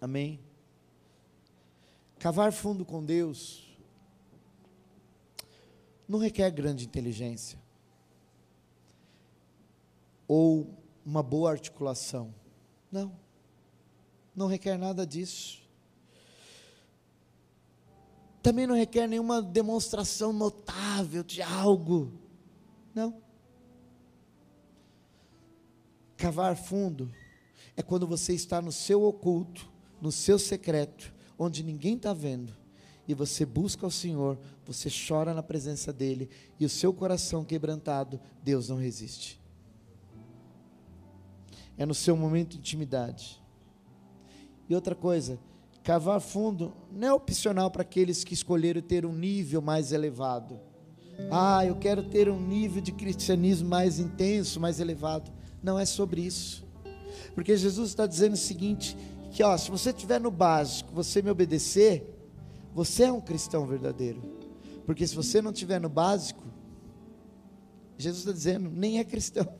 Amém? 0.00 0.40
Cavar 2.18 2.52
fundo 2.52 2.84
com 2.84 3.04
Deus 3.04 3.67
não 6.08 6.18
requer 6.18 6.50
grande 6.50 6.86
inteligência 6.86 7.58
ou 10.26 10.74
uma 11.04 11.22
boa 11.22 11.50
articulação. 11.50 12.34
Não. 12.90 13.12
Não 14.36 14.46
requer 14.46 14.76
nada 14.76 15.06
disso. 15.06 15.62
Também 18.42 18.66
não 18.66 18.74
requer 18.74 19.06
nenhuma 19.06 19.42
demonstração 19.42 20.32
notável 20.32 21.22
de 21.22 21.42
algo. 21.42 22.12
Não. 22.94 23.20
Cavar 26.16 26.56
fundo 26.56 27.12
é 27.76 27.82
quando 27.82 28.06
você 28.06 28.34
está 28.34 28.60
no 28.60 28.72
seu 28.72 29.02
oculto, 29.04 29.70
no 30.00 30.10
seu 30.10 30.38
secreto, 30.38 31.14
onde 31.38 31.62
ninguém 31.62 31.96
está 31.96 32.12
vendo, 32.12 32.56
e 33.08 33.14
você 33.14 33.46
busca 33.46 33.86
o 33.86 33.90
Senhor, 33.90 34.38
você 34.66 34.90
chora 34.90 35.32
na 35.32 35.42
presença 35.42 35.90
dEle, 35.90 36.28
e 36.60 36.66
o 36.66 36.68
seu 36.68 36.92
coração 36.92 37.42
quebrantado, 37.42 38.20
Deus 38.42 38.68
não 38.68 38.76
resiste. 38.76 39.40
É 41.78 41.86
no 41.86 41.94
seu 41.94 42.14
momento 42.14 42.50
de 42.50 42.58
intimidade. 42.58 43.42
E 44.68 44.74
outra 44.74 44.94
coisa, 44.94 45.38
cavar 45.82 46.20
fundo 46.20 46.74
não 46.92 47.08
é 47.08 47.12
opcional 47.14 47.70
para 47.70 47.80
aqueles 47.80 48.24
que 48.24 48.34
escolheram 48.34 48.82
ter 48.82 49.06
um 49.06 49.14
nível 49.14 49.62
mais 49.62 49.90
elevado. 49.90 50.60
Ah, 51.30 51.64
eu 51.64 51.76
quero 51.76 52.02
ter 52.02 52.28
um 52.28 52.38
nível 52.38 52.82
de 52.82 52.92
cristianismo 52.92 53.68
mais 53.68 53.98
intenso, 53.98 54.60
mais 54.60 54.80
elevado. 54.80 55.32
Não 55.62 55.78
é 55.78 55.86
sobre 55.86 56.20
isso. 56.20 56.66
Porque 57.34 57.56
Jesus 57.56 57.88
está 57.88 58.06
dizendo 58.06 58.34
o 58.34 58.36
seguinte: 58.36 58.96
que 59.30 59.42
ó, 59.42 59.56
se 59.56 59.70
você 59.70 59.90
estiver 59.90 60.20
no 60.20 60.30
básico, 60.30 60.92
você 60.92 61.22
me 61.22 61.30
obedecer, 61.30 62.17
você 62.78 63.02
é 63.02 63.12
um 63.12 63.20
cristão 63.20 63.66
verdadeiro. 63.66 64.22
Porque 64.86 65.04
se 65.04 65.12
você 65.12 65.42
não 65.42 65.50
estiver 65.50 65.80
no 65.80 65.88
básico, 65.88 66.44
Jesus 67.96 68.20
está 68.20 68.30
dizendo, 68.30 68.70
nem 68.70 69.00
é 69.00 69.04
cristão. 69.04 69.52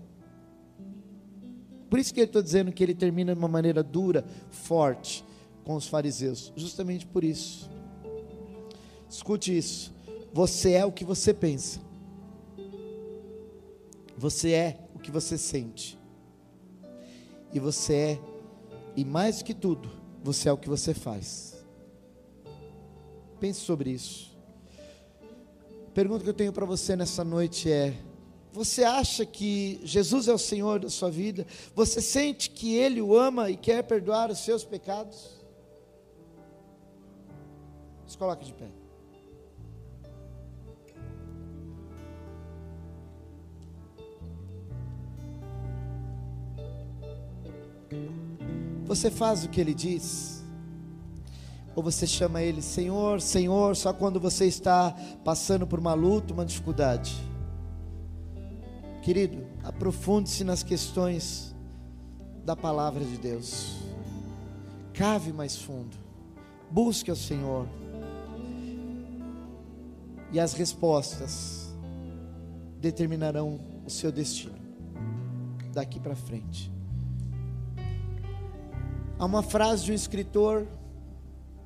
Por 1.91 1.99
isso 1.99 2.15
que 2.15 2.21
ele 2.21 2.29
está 2.29 2.41
dizendo 2.41 2.71
que 2.71 2.81
ele 2.81 2.95
termina 2.95 3.33
de 3.33 3.39
uma 3.41 3.49
maneira 3.49 3.83
dura, 3.83 4.25
forte, 4.53 5.25
com 5.65 5.75
os 5.75 5.89
fariseus. 5.89 6.53
Justamente 6.55 7.09
por 7.09 7.25
isso. 7.25 7.69
Escute 9.11 9.59
isso. 9.59 9.93
Você 10.33 10.75
é 10.75 10.85
o 10.85 10.93
que 10.93 11.05
você 11.05 11.35
pensa. 11.35 11.81
Você 14.17 14.53
é 14.53 14.79
o 14.95 15.01
que 15.01 15.11
você 15.11 15.37
sente. 15.37 15.99
E 17.53 17.59
você 17.59 17.95
é, 17.95 18.21
e 18.95 19.05
mais 19.05 19.39
do 19.39 19.45
que 19.45 19.55
tudo, 19.55 19.91
você 20.23 20.49
é 20.49 20.53
o 20.53 20.57
que 20.57 20.69
você 20.69 20.95
faz. 20.95 21.58
Pense 23.41 23.61
sobre 23.61 23.91
isso. 23.91 24.37
A 25.87 25.91
pergunta 25.93 26.25
que 26.25 26.31
eu 26.31 26.35
tenho 26.35 26.53
para 26.53 26.67
você 26.67 26.97
nessa 26.97 27.23
noite 27.23 27.71
é: 27.71 27.95
você 28.53 28.83
acha 28.85 29.25
que 29.25 29.81
Jesus 29.85 30.27
é 30.27 30.33
o 30.33 30.39
Senhor 30.39 30.81
da 30.81 30.91
sua 30.91 31.11
vida? 31.11 31.47
Você 31.75 32.01
sente 32.01 32.51
que 32.51 32.75
Ele 32.75 33.01
o 33.01 33.17
ama 33.17 33.51
e 33.51 33.57
quer 33.57 33.83
perdoar 33.85 34.31
os 34.31 34.39
seus 34.39 34.65
pecados? 34.65 35.39
Se 38.07 38.17
coloque 38.17 38.45
de 38.45 38.53
pé. 38.55 38.69
Você 48.89 49.11
faz 49.11 49.45
o 49.45 49.51
que 49.51 49.61
ele 49.61 49.75
diz? 49.75 50.38
Ou 51.79 51.83
você 51.83 52.09
chama 52.09 52.43
ele 52.43 52.61
Senhor, 52.61 53.21
Senhor, 53.21 53.77
só 53.77 53.93
quando 53.93 54.19
você 54.19 54.47
está 54.47 54.91
passando 55.23 55.65
por 55.65 55.79
uma 55.79 55.95
luta, 55.95 56.35
uma 56.35 56.45
dificuldade? 56.45 57.15
Querido, 59.01 59.47
aprofunde-se 59.63 60.43
nas 60.43 60.65
questões 60.65 61.55
da 62.45 62.57
palavra 62.57 63.05
de 63.05 63.17
Deus. 63.17 63.77
Cave 64.93 65.33
mais 65.33 65.57
fundo. 65.57 65.97
Busque 66.69 67.13
o 67.13 67.15
Senhor. 67.15 67.69
E 70.33 70.41
as 70.41 70.55
respostas 70.55 71.73
determinarão 72.81 73.61
o 73.87 73.91
seu 73.91 74.11
destino 74.11 74.59
daqui 75.73 76.01
para 76.01 76.17
frente. 76.17 76.73
Há 79.17 79.25
uma 79.25 79.45
frase 79.45 79.85
de 79.85 79.93
um 79.93 79.95
escritor 79.95 80.67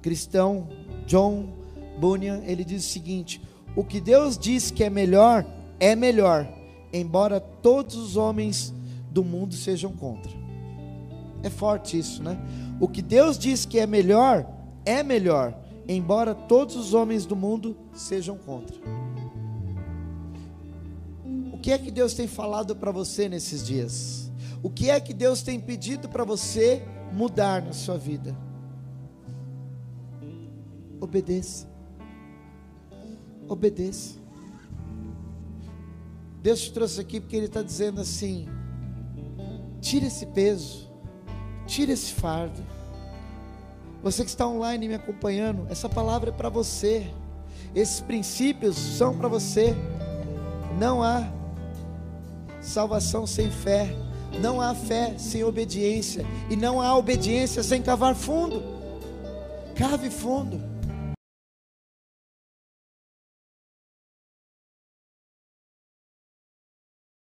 cristão, 0.03 0.69
John 1.07 1.49
Bunyan, 1.99 2.43
ele 2.45 2.65
diz 2.65 2.85
o 2.85 2.89
seguinte: 2.89 3.41
O 3.77 3.85
que 3.85 4.01
Deus 4.01 4.37
diz 4.37 4.71
que 4.71 4.85
é 4.85 4.91
melhor, 4.91 5.47
é 5.79 5.95
melhor, 5.95 6.49
embora 6.93 7.41
todos 7.41 7.95
os 7.95 8.17
homens 8.17 8.75
do 9.11 9.25
mundo 9.25 9.55
sejam 9.55 9.93
contra. 9.93 10.31
É 11.43 11.49
forte 11.49 11.99
isso, 11.99 12.23
né? 12.23 12.39
O 12.81 12.89
que 12.89 13.01
Deus 13.01 13.39
diz 13.39 13.65
que 13.65 13.79
é 13.79 13.87
melhor, 13.87 14.47
é 14.85 15.03
melhor, 15.03 15.57
embora 15.89 16.35
todos 16.35 16.77
os 16.77 16.95
homens 16.95 17.25
do 17.25 17.37
mundo 17.37 17.77
sejam 17.95 18.37
contra. 18.37 18.77
O 21.53 21.59
que 21.59 21.71
é 21.71 21.79
que 21.79 21.91
Deus 21.91 22.15
tem 22.15 22.27
falado 22.27 22.75
para 22.75 22.91
você 22.91 23.29
nesses 23.29 23.65
dias? 23.65 24.31
O 24.63 24.71
que 24.71 24.91
é 24.91 24.99
que 25.01 25.15
Deus 25.15 25.43
tem 25.43 25.61
pedido 25.61 26.09
para 26.09 26.25
você 26.25 26.83
mudar 27.13 27.63
na 27.63 27.73
sua 27.73 27.99
vida. 27.99 28.35
Obedeça. 31.03 31.67
Obedeça. 33.49 34.21
Deus 36.41 36.61
te 36.61 36.73
trouxe 36.73 37.01
aqui 37.01 37.21
porque 37.21 37.35
Ele 37.35 37.47
está 37.47 37.61
dizendo 37.61 38.01
assim: 38.01 38.47
tira 39.81 40.07
esse 40.07 40.25
peso, 40.27 40.89
tira 41.67 41.91
esse 41.91 42.13
fardo. 42.13 42.63
Você 44.01 44.23
que 44.23 44.31
está 44.31 44.47
online 44.47 44.87
me 44.87 44.95
acompanhando, 44.95 45.67
essa 45.69 45.89
palavra 45.89 46.31
é 46.31 46.33
para 46.33 46.49
você. 46.49 47.13
Esses 47.75 48.01
princípios 48.01 48.77
são 48.77 49.19
para 49.19 49.27
você. 49.27 49.75
Não 50.79 51.03
há 51.03 51.29
salvação 52.61 53.27
sem 53.27 53.51
fé. 53.51 53.93
Não 54.41 54.61
há 54.61 54.73
fé 54.73 55.19
sem 55.19 55.43
obediência, 55.43 56.25
e 56.49 56.57
não 56.57 56.81
há 56.81 56.97
obediência 56.97 57.63
sem 57.63 57.83
cavar 57.83 58.15
fundo. 58.15 58.63
Cave 59.75 60.09
fundo. 60.09 60.72